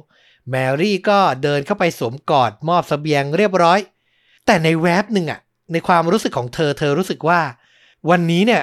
[0.50, 3.78] แมรี่ก็เดินเข้าไปสวมกอดมอบสเสบียงเรียบร้อย
[4.46, 5.40] แต่ในแวบหนึ่งอะ
[5.72, 7.40] ในความรู้สึกของเธอเธอรู้สึกว่า
[8.10, 8.62] วันนี้เนี่ย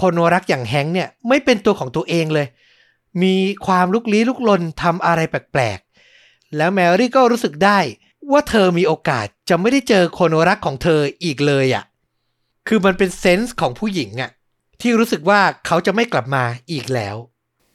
[0.00, 2.46] คนรักอย่างแฮงค์เนี่ยไม่เป็นตัวของตัวเองเลย
[3.22, 7.78] มีความลุกลี้ลุกลนทำอะไรแปลกๆ แล้วแมรี่ก็รู้สึกได้
[8.32, 11.84] ว่าเธอมีโอกาสจะไม่ได้เจอคนรักของเธออีกเลยอะ่ะ
[12.68, 14.30] คือมันเป็นเซนส์ของผู้หญิงอะ่ะ
[14.80, 17.16] ที่รู้สึกว่าเขาจะไม่กลับมาอีกแล้ว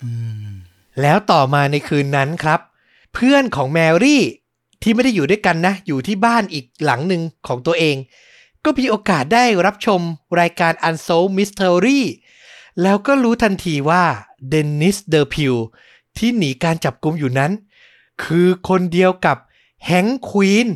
[0.04, 0.12] อื
[0.50, 0.54] ม
[1.02, 2.60] แล้วต่อมาในคืนนั้นครับ
[3.14, 4.24] เพื่อนของแมรี่
[4.82, 7.96] ที่ไม่ได้อยู่ด้วยกันนะ อยู่ที่บ้านอีกหลังหนึ่งของตัวเอง
[8.64, 10.02] ก็มีโอกาสได้รับชม
[10.40, 12.00] รายการ Unsolved Mystery
[12.82, 14.04] แล้วก็รู้ทันทีว่า
[14.50, 15.54] เดนนิสเดอร์พิว
[16.18, 17.52] ที่หนีการจับกุมอยู่นั้น
[18.24, 19.38] คือคนเดียวกับ
[19.86, 20.68] แฮงค์ควีน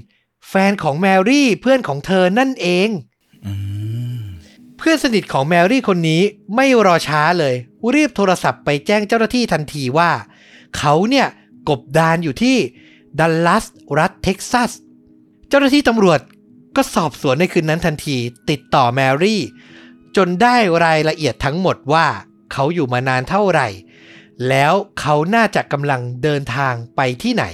[0.49, 2.89] แฟนของแมรี่เพื่อนของเธอนั่นเอง
[4.77, 6.21] เพื่อนสนิทของแมรี่คนนี้
[6.55, 7.55] ไม่รอช้าเลย
[7.95, 10.11] รีบโทรศัพท์ไปแจ้งเจ้าหน้าที่ทันทีว่า
[10.77, 11.27] เขาเนี่ย
[11.69, 12.57] กบดานอยู่ที่
[13.19, 13.65] ดัลลัส
[13.99, 14.71] รัฐเท็กซัส
[15.47, 16.19] เจ้าหน้าที่ตำรวจ
[16.75, 18.17] ก็สอบสวนในคืนนั้นทันที
[18.49, 19.41] ติดต่อแมรี่
[20.17, 22.07] จนได้รายละเอียดทั้งหมดว่า
[22.51, 23.67] เขาอยู่มานานเท่าไหร่
[24.49, 27.45] แล้วเขาน่าจะกำลังเดินทางไปที่ไหน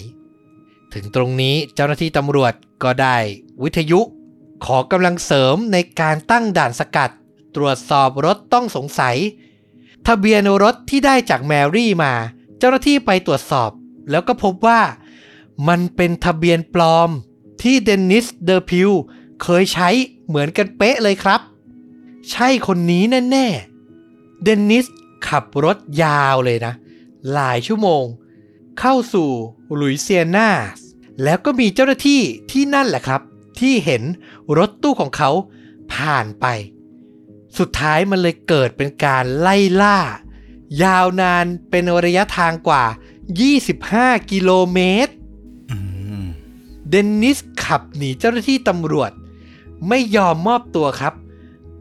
[0.94, 3.18] ถึงตรงนี้เจ้าหน้าที่ตำรวจก็ได้
[3.64, 4.00] วิทยุ
[4.66, 7.12] ขอกำลังเสริมในการตั้งด่านสกัด
[7.56, 9.16] ตรวจสอบรถต้องสงสัย
[10.08, 12.14] ทะเบียนรถที่ได้จากแมรี่มา
[12.60, 13.70] เจ้าหน้าที่ไปตรวจสอบ
[14.10, 14.82] แล้วก็พบว่า
[15.68, 17.10] มันเป็นทะเบียนปลอม
[17.62, 18.90] ที่เดนนิสเดอร์พิว
[19.44, 19.90] เคยใช้
[20.28, 21.42] เหมือนกันเป๊ะเลยครับ
[22.32, 24.86] ใช่คนนี้แน่ๆ เดนนิส
[25.28, 26.74] ขับรถยาวเลยนะ
[27.34, 28.04] หลายชั่วโมง
[28.80, 29.30] เข้าสู่
[29.80, 30.50] ลุยเซียนา
[31.24, 33.22] แล้วก็มีเจ้าหน้าที่ที่นั่นแหละครับ
[33.60, 34.04] ที่เห็น
[34.58, 35.30] รถตู้ของเขา
[35.94, 36.46] ผ่านไป
[37.58, 39.98] สุดท้ายมันเลยเกิดเป็นการไล่ล่า
[40.84, 42.84] ยาวนานเป็นระยะทางกว่า
[43.24, 45.14] 25 กิโลเมตร
[45.72, 45.78] อื
[46.22, 46.24] ม
[46.90, 49.12] เดนนิสขับหนีเจ้าหน้าที่ตำรวจ
[49.90, 51.14] ไม่ยอมมอบตัวครับ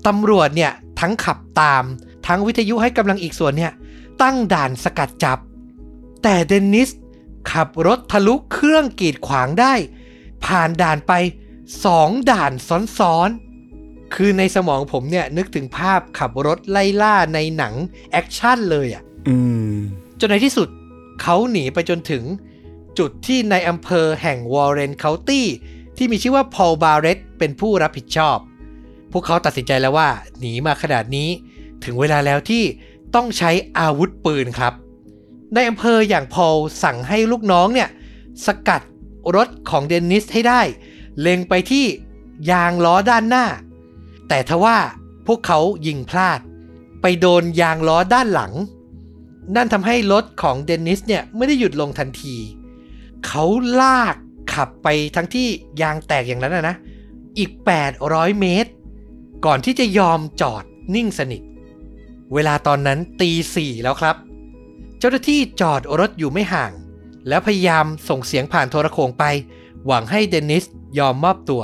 [0.07, 1.85] ตำรวจเนี่ยทั้งขับตาม
[2.27, 3.73] ทั้งวิทยุให้กำลังอีกส่วนเนี่ย
[4.23, 5.39] ตั้งด่านสกัดจับ
[6.23, 6.91] แต่เดนนิส
[7.53, 9.75] ขับรถทะลุเครื่องกีดขวางได้
[10.45, 11.13] ผ่านด่านไป
[11.85, 12.53] สองด่าน
[12.99, 17.75] ซ้อนๆ คือในสมองผมเนี่ย นึกถึงภาพขับรถไล่ล่าในหนัง
[18.11, 19.37] แอคชั่นเลยอะอื
[19.73, 19.77] ม
[20.21, 20.69] จนในที่สุด
[21.23, 22.25] เขาหนีไปจนถึง
[22.99, 25.47] จุดที่ในอำเภอแห่งวอร์เรนเคาน์ตี้
[25.97, 28.39] ที่มีชื่อว่าพอลบาร์เรตเป็นผู้รับผิดชอบ
[29.13, 30.09] พวกเขาตัดสินใจแล้วว่า
[30.39, 31.29] หนีมาขนาดนี้
[31.85, 32.65] ถึงเวลาแล้วที่
[33.15, 34.75] ต้องใช้อาวุธปืนครับ
[35.55, 37.89] ในอำเภออย่างพอลสั่งให้ลูกน้องเนี่ย
[38.47, 38.83] สกัด
[39.37, 40.61] รถของเดนนิสให้ได้
[41.21, 41.87] เล็งไปที่
[42.51, 43.47] ยางล้อด้านหน้า
[44.29, 44.79] แต่ทว่า
[45.27, 46.41] พวกเขายิงพลาด
[47.01, 48.53] ไปโดนยางล้อด้านหลัง
[49.57, 52.37] นั่นทำให้รถของเดนนิสเนี่ยไม่ได้หยุดลงทันที
[53.27, 53.45] เขา
[53.81, 54.17] ลาก
[54.55, 55.47] ขับไปทั้งที่
[55.83, 56.77] ยางแตกอย่างนั้นนะนะ
[57.39, 57.51] อีก
[57.97, 58.71] 800 เมตร
[59.47, 61.43] ก่อนที่จะยอมจอดนิ่งสนิท
[62.35, 64.17] เวลาตอนนั้นตีสี่แล้วครับ
[64.99, 66.73] เจ้าหน้าที่จอดรถอยู่ไม่ห่าง
[67.29, 69.25] แล้วพยายามส่งเสียงผ่านโทรโขงไป
[69.87, 70.65] หวังให้เดนนิส
[70.99, 71.63] ยอมมอบตัว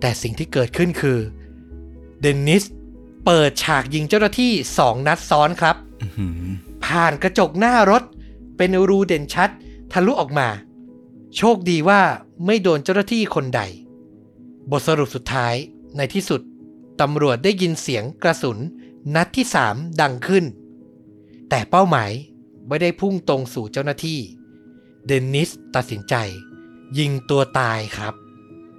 [0.00, 1.18] แต่สิ่งที่เกิดขึ้นคือ
[2.20, 2.64] เดนนิส
[3.24, 5.76] เปิดฉากยิงเจ้าหน้าที่สองนัดซ้อนครับ
[6.84, 8.02] ผ่านกระจกหน้ารถ
[8.56, 9.50] เป็นรูเด่นชัด
[9.92, 10.48] ทะลุออกมา
[11.36, 12.02] โชคดีว่า
[12.46, 13.60] ไม่โดนเจ้าหน้าที่คนใด
[14.70, 15.54] บทสรุปสุดท้าย
[15.96, 16.40] ในที่สุด
[17.00, 18.58] ตำรวจได้ยินเสียงกระสุน
[19.14, 20.44] นัดที่สามดังขึ้น
[21.48, 22.12] แต่เป้าหมาย
[22.68, 24.20] ไม่ได้พุ่งตรงสู่เจ้าหน้าที่
[25.06, 26.14] เดนนิสตัดสินใจ
[26.98, 28.14] ยิงตัวตายครับ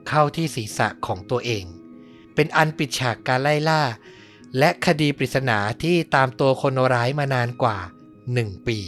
[0.07, 1.65] เข้าที่ศีรษะของตัวเอง
[2.35, 3.81] เป็นอันปิดฉากการไล่ล่า
[4.57, 7.77] และคดีปริศนาที่ตามตัวคนร้ายมานานกว่า
[8.31, 8.79] 1 ปี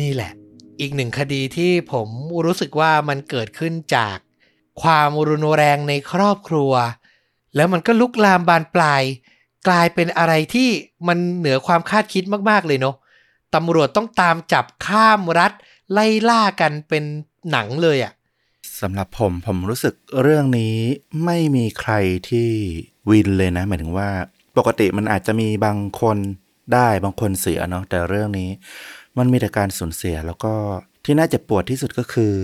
[0.00, 0.32] นี่แหละ
[0.80, 2.08] อีกหนึ่งคดีที่ผม
[2.44, 4.16] รู้สึกว่ามันเกิดขึ้นจาก
[4.82, 6.72] ความรุนแรงในครอบครัว
[7.56, 9.02] แล้วมันก็ลุกลามบานปลาย
[9.68, 10.68] กลายเป็นอะไรที่
[11.08, 12.96] มันเหนือความคาดคิดมากๆเลยเนาะ
[13.54, 15.52] ตำรวจต้องตามจับข้ามรัฐ
[15.92, 17.04] ไล่ล่ากันเป็น
[17.50, 18.12] หนังเลยอะ่ะ
[18.80, 20.76] สำหรับผมผมรู้สึกเรื่องนี้
[21.24, 21.92] ไม่มีใคร
[22.30, 22.50] ที่
[23.10, 24.08] วินเลยนะ หมายถึงว่า
[24.56, 26.16] ปกติมันอาจจะมีบางคน
[26.74, 28.50] ได้บางคนเสียเนาะแต่เรื่องนี้
[29.18, 30.52] มันมีแต่การสูญเสียแล้วก็
[31.04, 32.34] ที่น่าเจ็บปวดที่สุดก็คือ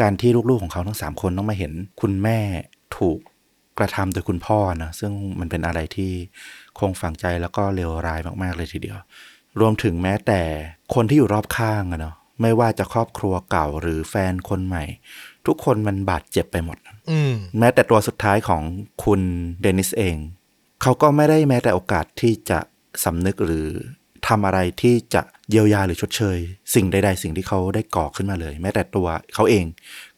[0.00, 2.38] การที่ลูกๆของเขาทั้งสามคนต้องมาเห็น คุณแม่
[2.96, 3.18] ถูก
[3.78, 6.12] กระทำโดยคุณพ่อนะซึ่งมันเป็นอะไรที่
[6.78, 8.98] คงฝังใจแล้วก็เลวร้ายมากๆเลยทีเดียว
[9.60, 10.40] รวมถึงแม้แต่
[10.94, 14.84] คนที่อยู่รอบข้างอะเนาะไม่ว่าจะครอบครัวเก่าหรือแฟนคนใหม่
[15.46, 16.76] ทุกคนมันบาดเจ็บไปหมด
[17.10, 18.62] อืมแม้แต่ตัวสุดท้ายของ
[19.04, 19.20] คุณ
[19.60, 20.16] เดนิสเอง
[20.82, 22.58] เขาก็ไม่ได้แม้แต่โอกาสที่จะ
[23.04, 23.68] สำนึกหรือ
[24.28, 26.38] ทำอะไรที่จะเยียวยาหรือชดเชย
[26.74, 29.64] สิ่งใดๆ สิ่งที่เขาได้ก่อขึ้นมาเลย แม้แต่ตัวเขาเอง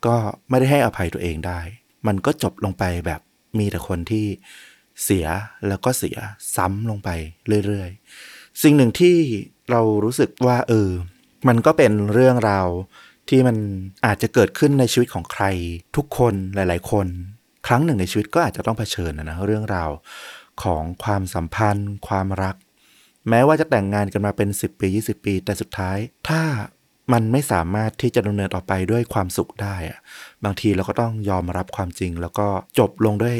[0.06, 0.14] ก็
[0.48, 1.60] ไม่ได้ให้อภัยตัวเองได้
[2.06, 3.20] มันก็จบลงไปแบบ
[3.58, 4.26] มีแต่คนที่
[5.04, 5.26] เสีย
[5.68, 6.18] แล้วก็เสีย
[6.56, 7.08] ซ้ำลงไป
[7.66, 9.16] เรื่อยๆ สิ่งหนึ่งที่
[9.70, 10.90] เรารู้สึกว่าเออ
[11.48, 12.68] มันก็เป็นเรื่องราว
[13.28, 13.56] ที่มัน
[14.06, 15.44] อาจจะเกิดขึ้นในชีวิตของใคร
[15.96, 17.06] ทุกคนหลาย ๆ คน
[17.66, 19.90] ครั้งหนึ่งในชีวิตก็อาจจะต้องเผชิญนะนะเรื่องราว
[20.62, 22.56] ของความสัมพันธ์ ความรัก
[23.28, 26.42] แม้ว่าจะแต่งงานกันมาเป็น 10 ปี 20 ปี แต่สุดท้าย ถ้า
[27.12, 29.98] มันไม่สามารถที่จะดำเนินต่อไปด้วยความสุขได้อะ
[30.44, 32.46] บางทีเราก็ต้องยอมรับความจริง แล้วก็
[32.78, 33.36] จบลงด้วย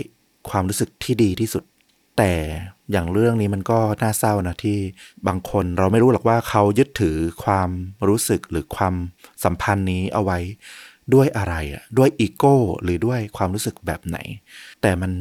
[0.51, 1.65] ความรู้สึกที่ดีที่สุด
[2.19, 2.33] แต่
[2.93, 4.79] อย่างเรื่องนี้มันก็น่าเศร้านะที่
[5.27, 7.71] บางคนเราไม่รู้หรอกว่าเขายึดถือความ
[8.09, 8.95] รู้สึกหรือความ
[9.45, 10.39] สัมพันธ์นี้เอาไว้
[11.15, 14.19] ด้วยอะไรอะด้วยอีโก้หรือด้วยความรู้สึกแบบไหน
[14.83, 15.13] แต่มัน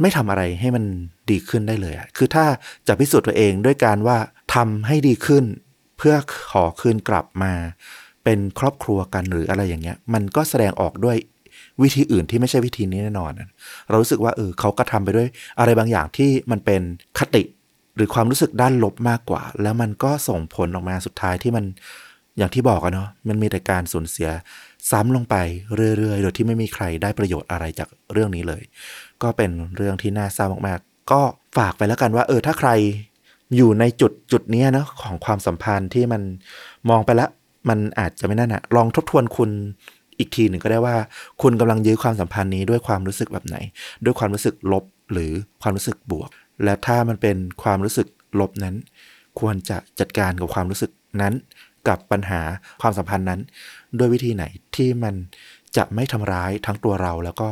[0.00, 0.84] ไม่ทำอะไรให้มัน
[1.30, 2.44] ดีขึ้นได้เลยอะคือถ้า
[2.88, 4.18] จะพิสูจน์ตัวเองด้วยการว่า
[4.54, 5.44] ทำให้ดีขึ้น
[5.98, 6.14] เพื่อ
[6.50, 7.52] ขอคืนกลับมา
[8.24, 11.16] เป็นครอบครัวกันหรืออะไรอย่างเงี้ย มันก็แสดงออกด้วย
[11.82, 13.32] วิธีอื่นที่ไม่ใช่วิธีนี้แน่นอน
[13.88, 16.82] เรารู้สึกว่าเออเขาก็ทำไปด้วยอะไรบางอย่างที่มันเป็น
[17.18, 17.42] คติ
[17.96, 21.64] หรือความรู้สึกด้านลบมากกว่า แล้วมันก็ส่งผลออกมาสุดท้ายที่มัน
[22.38, 24.28] อย่างที่บอกอะเนาะมันมีแต่การสูญเสีย
[24.90, 25.36] ซ้ำลงไป
[25.74, 28.62] เรื่อยๆ โดยที่ไม่มีใครได้ประโยชน์อะไรจากเรื่องนี้เลย
[29.22, 31.20] ก็เป็นเรื่องที่น่าเศร้ามากๆ ก็
[31.56, 32.70] ฝากไปแล้วกันว่า เออถ้าใคร
[33.56, 36.22] อยู่ในจุดจุดนี้เนาะของความสัมพันธ์ที่มัน
[36.90, 37.30] มองไปแล้ว
[37.68, 39.50] มันอาจจะไม่นั่นอะลองทบทวนคุณ
[40.18, 40.96] อีกทีหนึ่งก็ได้ว่า
[41.42, 43.56] คุณกำลังยื้อความสัมพันธ์นี้ด้วยความรู้สึกแบบไหน
[44.04, 46.30] ด้วยความรู้สึกลบหรือความรู้สึกบวก
[46.64, 48.08] และถ้ามันเป็นความรู้สึก
[48.40, 48.74] ลบนั้น
[49.40, 51.34] ควรจะจัดการกับความรู้สึกนั้น
[51.88, 52.40] กับปัญหา
[52.82, 53.40] ความสัมพันธ์นั้น
[53.98, 54.44] ด้วยวิธีไหน
[54.76, 55.14] ที่มัน
[55.76, 57.48] จะไม่ทำร้ายทั้งตัวเราแล้วก็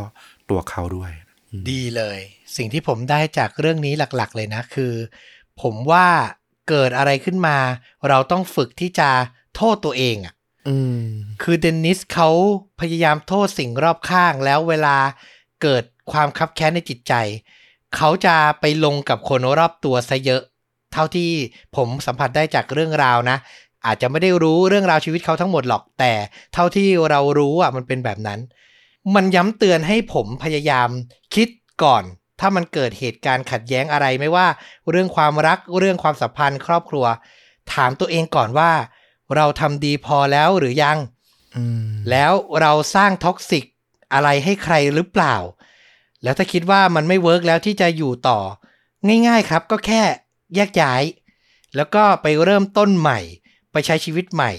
[0.51, 1.11] ตัวเขาด้วย
[1.71, 2.19] ดีเลย
[2.57, 4.93] สิ่งที่ผมได้จากเรื่องนี้หลักๆ เลยนะคือ
[5.63, 6.07] ผมว่า
[6.69, 7.59] เกิดอะไรขึ้นมา
[8.09, 9.11] เราต้องฝึกที่จะ
[9.57, 10.35] โทษตัวเองอะ่ะ
[10.69, 11.03] อืม
[11.43, 12.29] คือเดนนิสเขา
[12.81, 14.97] พยายามโทษสิ่งรอบข้างแล้วเวลา
[15.63, 17.15] เกิดความคับแค้นในจิตใจ
[17.97, 20.43] เขาจะไปลงกับคนรอบตัวซะเยอะ
[20.93, 21.31] เท่าที่
[21.77, 23.37] ผมสัมผัสได้จากเรื่องราวนะ
[23.87, 26.13] อาจจะไม่ได้รู้เรื่องราวชีวิตเขาทั้งหมดหรอกแต่
[26.55, 28.41] เท่าที่เรารู้อะมันเป็นแบบนั้น
[29.15, 30.89] มันย้ำเตือนให้ผมพยายาม
[31.35, 31.49] คิด
[31.83, 32.05] ก่อน
[32.41, 34.47] ถ้ามันเกิดเหตุการณ์ขัดแย้งอะไรไม่ว่า
[34.91, 37.07] เรื่องความรักเรื่องความสัมพันธ์ครอบครัว
[37.73, 38.73] ถามตัวเองก่อนว่า
[39.37, 40.99] เราทำดีพอแล้วหรือยัง
[41.57, 43.65] อืมแล้วเราสร้าง toxic
[44.13, 45.37] อะไรให้ใครหรือเปล่า
[46.23, 48.39] แล้วถ้าคิดว่ามันไม่ work แล้วที่จะอยู่ต่อ
[49.29, 50.03] ง่ายๆครับก็แค่
[50.55, 51.03] แยกย้าย
[51.77, 53.21] แล้วก็ไปเริ่มต้นใหม่
[53.73, 54.53] ไปใช้ชีวิตใหม่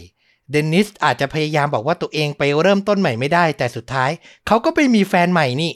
[0.51, 4.11] เดนนิสอาจจะพยายามบอกว่าตัวเองไปเริ่มต้นใหม่ไม่ได้ แต่สุดท้าย
[4.47, 5.71] เขาก็ไปมีแฟนใหม่นี่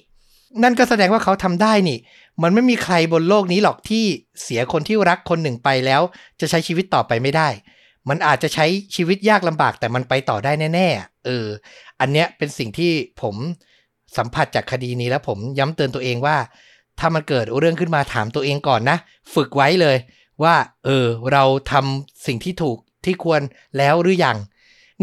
[0.63, 1.97] นั่นก็แสดงว่าเขาทำได้นี่
[2.43, 4.03] มันไม่มีใครบนโลกนี้หรอกที่
[4.43, 6.01] เสียคนที่รักคนหนึ่งไปแล้ว
[6.39, 7.49] จะใช้ชีวิตต่อไปไม่ได้
[8.09, 11.45] มันอาจจะใช้ชีวิตยากลำบากแต่มันไปต่อได้แน่ๆ เออ
[11.99, 13.35] อันเนี้ยเป็นสิ่งที่ผม
[14.17, 16.37] สัมผัสจากคดีนี้แล้วผมย้ำเตือนตัวเองว่า
[16.99, 18.97] ถ้ามันเกิดเรื่องขึ้นมาถามตัวเองก่อนนะ
[19.33, 19.97] ฝึกไว้เลย
[20.43, 20.55] ว่า
[20.85, 23.41] เออ เราทำสิ่งที่ถูกที่ควร
[23.77, 24.37] แล้วหรือยัง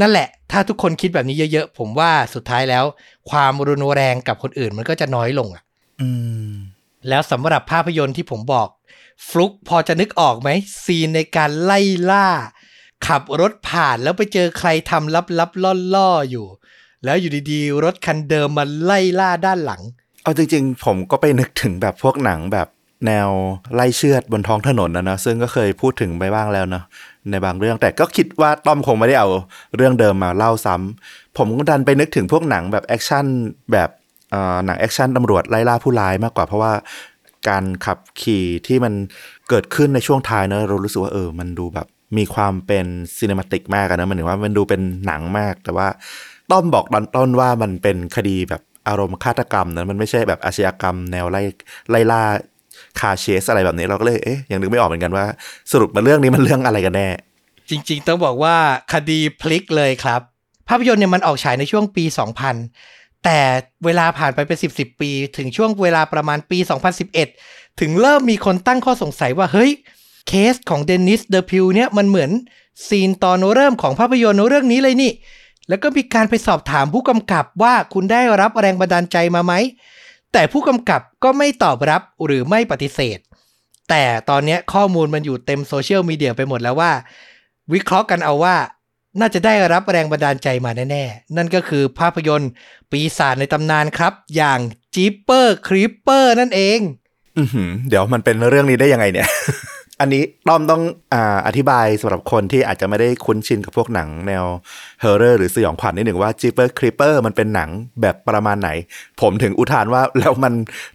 [0.01, 2.85] นั่นแหละ ถ้าทุกคนคิดแบบนี้เยอะๆ ผมว่าสุดท้ายแล้ว
[3.31, 5.63] ความรุนแรงกับคนอื่นมันก็จะน้อยลงอะ
[6.01, 6.09] อื
[6.49, 6.53] ม
[7.09, 8.69] แล้วสำหรับภาพยนตร์ที่ผมบอก
[9.29, 10.49] ฟลุกพอจะนึกออกไหม
[10.85, 11.81] ซีนในการไล่
[12.11, 12.29] ล่า
[13.07, 16.47] ขับรถผ่านแล้วไปเจอใครทำลับๆล่อๆอยู่
[17.05, 19.83] แล้วอยู่ดีๆ รถคันเดิมมาไล่ล่าด้านหลัง
[20.23, 22.69] เอาจริงๆ ผมก็ไปนึกถึงแบบพวกหนังแบบ
[23.07, 23.29] แนว
[23.75, 26.85] ไล่เชือดบนท้องถนนนะเนอะซึ่งก็เคยพูดถึงไปบ้างแล้วเนอะ
[27.31, 29.29] ในบางเรื่อง แต่ก็คิดว่าต้อมคงไม่ได้เอา
[29.77, 33.27] เรื่องเดิมมาเล่าซ้ำผมก็ดันไปนึกถึงพวกหนังแบบแอคชั่น
[33.73, 33.91] แบบ
[34.67, 36.73] หนังแอคชั่นตำรวจไล่ล่าผู้ร้ายมากกว่าเพราะว่า
[37.49, 38.95] การขับขี่ที่มัน
[39.49, 41.87] เกิดขึ้นในช่วงท้ายเนอะเรารู้สึกว่าเออ มันดูแบบ
[42.19, 42.87] มีความเป็น
[43.17, 45.89] ซีนมาติกมากนะมันถึงว่ามันดูเป็นหนังมาก แต่ว่า
[46.51, 51.43] ต้อมบอกตอนต้นว่ามันเป็นคดีแบบอารมณ์ฆาตกรรมนะมันไม่ใช่แบบอาชญากรรมแนวไล่
[51.91, 52.23] ไล่ล่า
[53.01, 55.27] คาเชสอะไรแบบนี้เราก็เลยเอ๊ะยังนึกไม่ออกเหมือนกันว่า
[55.73, 57.09] สรุปมาเรื่องนี้มันเรื่องอะไรกันแน่
[57.71, 58.57] จริง ๆ ต้องบอกว่า
[58.93, 60.21] คดีพลิกเลยครับ
[60.69, 62.05] ภาพยนตร์เนี่ยมันออกฉายในช่วงปี
[62.65, 63.41] 2000 แต่
[63.85, 66.59] เวลาผ่านไปเป็น10 10 ปี ถึงช่วงเวลาประมาณปี
[67.21, 69.71] 2011 ถึงเริ่มมีคนตั้งข้อสงสัยว่าเฮ้ย
[70.29, 72.31] เคสของเดนนิสเดอพิวเนี่ยมันเหมือน
[72.89, 75.13] scene ตอนเริ่มของภาพยนตร์เรื่องนี้เลยนี่
[75.69, 79.53] แล้วก็มีการไปสอบถามผู้กำกับว่าคุณได้รับแรงบันดาลใจมาไหม
[80.33, 83.19] แต่ผู้กำกับก็ไม่ตอบรับหรือไม่ปฏิเสธ
[83.91, 86.93] แต่ตอนนี้ข้อมูลมันอยู่เต็มโซเชียลมีเดียไปหมดแล้วว่า
[87.73, 88.57] วิเคราะห์กันเอาว่า
[89.21, 92.51] น่าจะได้รับแรงบันดาลใจมาแน่ ๆ นั่นก็คือภาพยนตร์
[92.91, 94.61] ปีศาจในตำนานครับ อย่าง
[94.95, 96.79] Jeepers Creepers นั่นเอง
[97.39, 97.43] อืม
[97.89, 99.29] เดี๋ยวมันเป็นเรื่องนี้ได้ยังไงเนี่ย
[100.01, 100.83] อันนี้ต้อมต้อง
[101.15, 104.45] อ่าอธิบายสำหรับคนที่อาจจะไม่ได้คุ้นชินกับพวกหนังแนว
[105.01, 108.71] horror หรือสยองขวัญนิดหนึ่งว่า Jeepers Creepers มันเป็นหนังแบบประมาณไหน
[109.21, 110.53] ผมถึงอุทานว่าแล้วมัน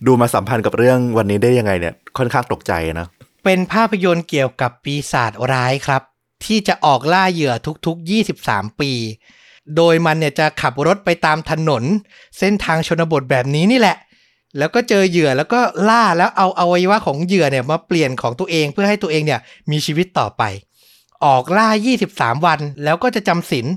[0.08, 3.08] ดูมาสัมพันธ์กับเรื่องวันนี้ได้ยังไงเนี่ยค่อนข้างตกใจนะ
[3.44, 6.02] เป็นภาพยนตร์เกี่ยวกับปีศาจร้ายครับ
[6.46, 7.54] ที่จะออกล่าเหยื่อ
[7.86, 8.10] ทุกๆ
[8.42, 8.92] 23 ปี
[9.78, 11.84] โดยมันเนี่ยจะขับรถไปตามถนน
[12.40, 13.98] เส้นทางชนบทแบบนี้นี่แหละ
[14.58, 19.40] แล้วก็เจอเหยื่อแล้วก็ล่าแล้วเอาเอาวัยวะของเหยื่อเนี่ยมาเปลี่ยนของตัวเองเพื่อให้ตัวเองเนี่ย
[19.72, 20.44] มีชีวิตต่อไป
[21.26, 21.70] ออกล่า
[22.08, 23.68] 23 วัน แล้วก็จะจำศีล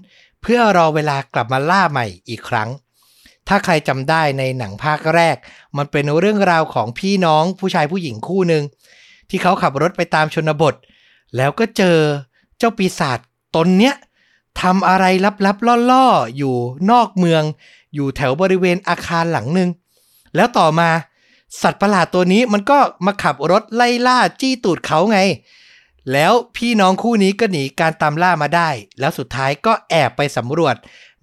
[0.43, 2.69] เพื่อรอเวลากลับมาล่าใหม่อีกครั้ง
[3.49, 5.37] ถ้าใครจำได้ในหนังภาคแรก
[5.77, 8.63] มันเป็นเรื่องราวของพี่น้องผู้ชายผู้หญิงคู่หนึ่ง
[9.31, 10.75] ที่เขาขับรถไปตามชนบท
[11.37, 11.99] แล้วก็เจอ
[12.59, 13.19] เจ้าปีศาจ
[13.57, 13.95] ตนเนี้ย
[14.63, 15.05] ทำอะไร
[15.47, 16.55] ลับๆล่อๆ อยู่
[16.91, 17.43] นอกเมือง
[17.95, 19.69] อยู่แถวบริเวณอาคารหลังหนึ่ง
[20.37, 20.91] แล้วต่อมา
[21.63, 25.21] สัตว์ประหลาดตัวนี้มันก็มาขับรถไล่ล่าจี้ตูดเขาไง
[26.13, 28.71] แล้วพี่น้องคู่นี้ก็หนีการตามล่ามาได้
[29.01, 30.77] แล้วสุดท้ายก็แอบไปสำรวจ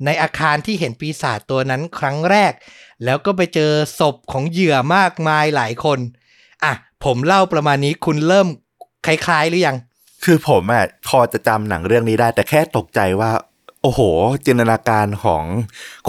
[0.06, 2.54] ในอาคารที่เห็นปีศาจตัวนั้นครั้งแรก
[3.04, 6.00] แล้วก็ไปเจอศพของเหยื่อมากมายหลายคน
[6.64, 6.74] อะ
[7.04, 8.48] ผมเล่าประมาณนี้คุณเริ่ม
[9.06, 9.78] คล้ายๆหรือยัง
[10.24, 13.32] คือผมอะพอจะจำหนังเรื่องนี้ได้ แต่แค่ตกใจว่า
[13.82, 14.02] โอ้โห
[14.46, 15.44] จินตนาการของ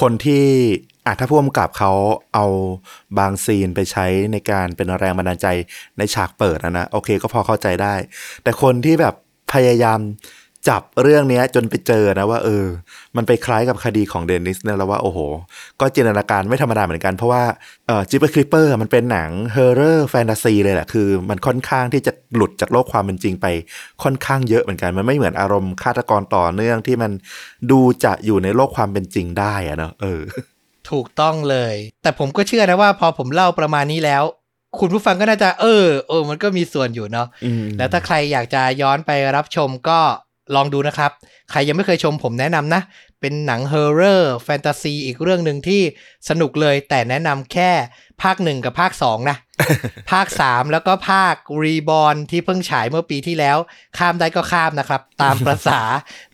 [0.01, 0.47] คนที่
[1.07, 1.93] อะถ้าผู้กำกับเขา
[2.35, 2.47] เอา
[3.19, 5.47] บางซีนไปใช้ในการเป็นแรงบันดาลใจ
[5.99, 7.95] ในฉากเปิดนะนะโอเคก็พอเข้าใจได้
[8.43, 9.15] แต่คนที่แบบ
[9.53, 10.01] พยายาม
[10.69, 12.65] จับเรื่องเนี้ยจนไปเจอนะว่าเออ
[13.17, 15.19] มันไปคล้ายกับคดีของเดนนิสเนี่ยแล้วว่าโอ้โห
[15.81, 17.45] ก็จินตนาการไม่ธรรมดาเหมือนกันเพราะว่า
[17.87, 23.47] เอ่อ Jeepers Creepers มันเป็นหนัง horror แฟนตาซีเลยแหละคือมันค่อนข้างที่จะหลุดจากโลกความเป็นจริงไป
[24.03, 27.13] ค่อนข้างเยอะเหมือนกัน มันไม่เหมือนอารมณ์ฆาตกรต่อเนื่องที่มัน
[27.71, 30.23] ดูจะอยู่ในโลกความเป็นจริงได้อะเนอะเออ
[30.91, 34.25] ถูกต้องเลย แต่ผมก็เชื่อนะว่าพอผมเล่าประมาณนี้แล้ว
[34.81, 39.99] คุณผู้ฟังก็น่าจะ เออเออ มันก็มีส่วนอยู่เนาะอืมแล้วถ้าใครอยากจะย้อนไปรับชมก็
[40.55, 41.11] ลองดูนะครับ
[41.51, 42.83] ใครยังไม่เคยชมผมแนะนำนะ
[43.21, 45.83] เป็นหนัง horror แฟนตาซีอีกเรื่องหนึ่งที่
[46.29, 47.71] สนุกเลยแต่แนะนำแค่
[48.23, 49.37] ภาคหนึ่งกับภาคสองนะ
[50.13, 53.57] ภาค3แล้วก็ภาค Reborn ที่เพิ่งฉายเมื่อปีที่แล้ว
[53.99, 55.81] ข้ามได้ก็ข้ามนะครับ ตามประสา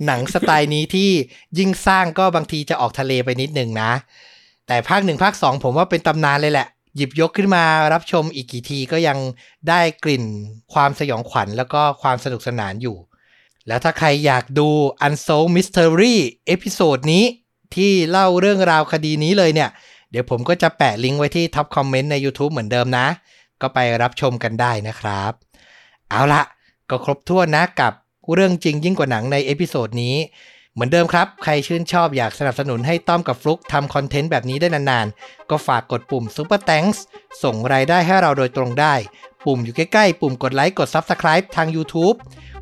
[0.07, 1.11] หนังสไตล์นี้ที่
[1.59, 3.93] ยิ่งสร้างก็บางทีจะออกทะเลไปนิดหนึ่งนะ
[4.71, 9.19] แต่ภาคหนึ่งภาคสองผมว่าเป็นตำนานเลยแหละ หยิบยกขึ้นมารับชมอีกกี่ทีก็ยัง
[9.69, 10.25] ได้กลิ่น
[10.73, 12.97] ความสยองขวัญแล้วก็ความสนุกสนานอยู่
[13.69, 14.69] แล้วถ้าใครอยากดู
[15.07, 16.15] Unsolved Mystery
[16.47, 17.25] เอพิโซดนี้
[17.75, 19.71] ที่เล่าเรื่องราวคดีนี้เลยเนี่ย
[20.11, 23.07] เดี๋ยวผมก็จะแปะลิงก์ไว้ที่ top comment ใน YouTube เหมือนเดิมนะ
[23.63, 25.33] ก็ไปรับชมกันได้นะครับ
[26.11, 26.43] เอาละ
[26.91, 27.93] ก็ครบถ้วนนะกับ
[28.35, 30.17] เรื่องจริงยิ่งกว่าหนังใน episode นี้
[30.81, 36.99] เหมือนเดิมครับ ใครชื่นชอบอยากสนับสนุนให้ต้อมกับฟลุกทำ content แบบนี้ได้นานๆ ก็ฝากกดปุ่ม Super Thanks
[37.43, 38.95] ส่งรายได้ให้เราโดยตรงได้
[39.47, 42.17] ปุ่มอยู่ใกล้ๆ ปุ่มกดไลค์กด Subscribe ทาง YouTube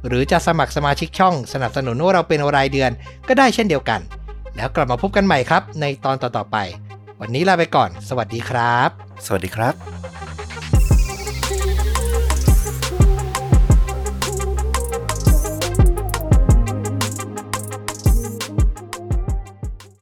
[0.06, 2.90] หรือจะสมัครสมาชิกช่องสนับสนุนว่าเราเป็นรายเดือน
[3.28, 4.00] ก็ได้เช่นเดียวกัน
[4.56, 6.56] แล้วกลับมาพบกันใหม่ครับ ในตอนต่อๆไป
[7.20, 8.88] วันนี้ลาไปก่อน สวัสดีครับ
[9.26, 10.37] สวัสดีครับ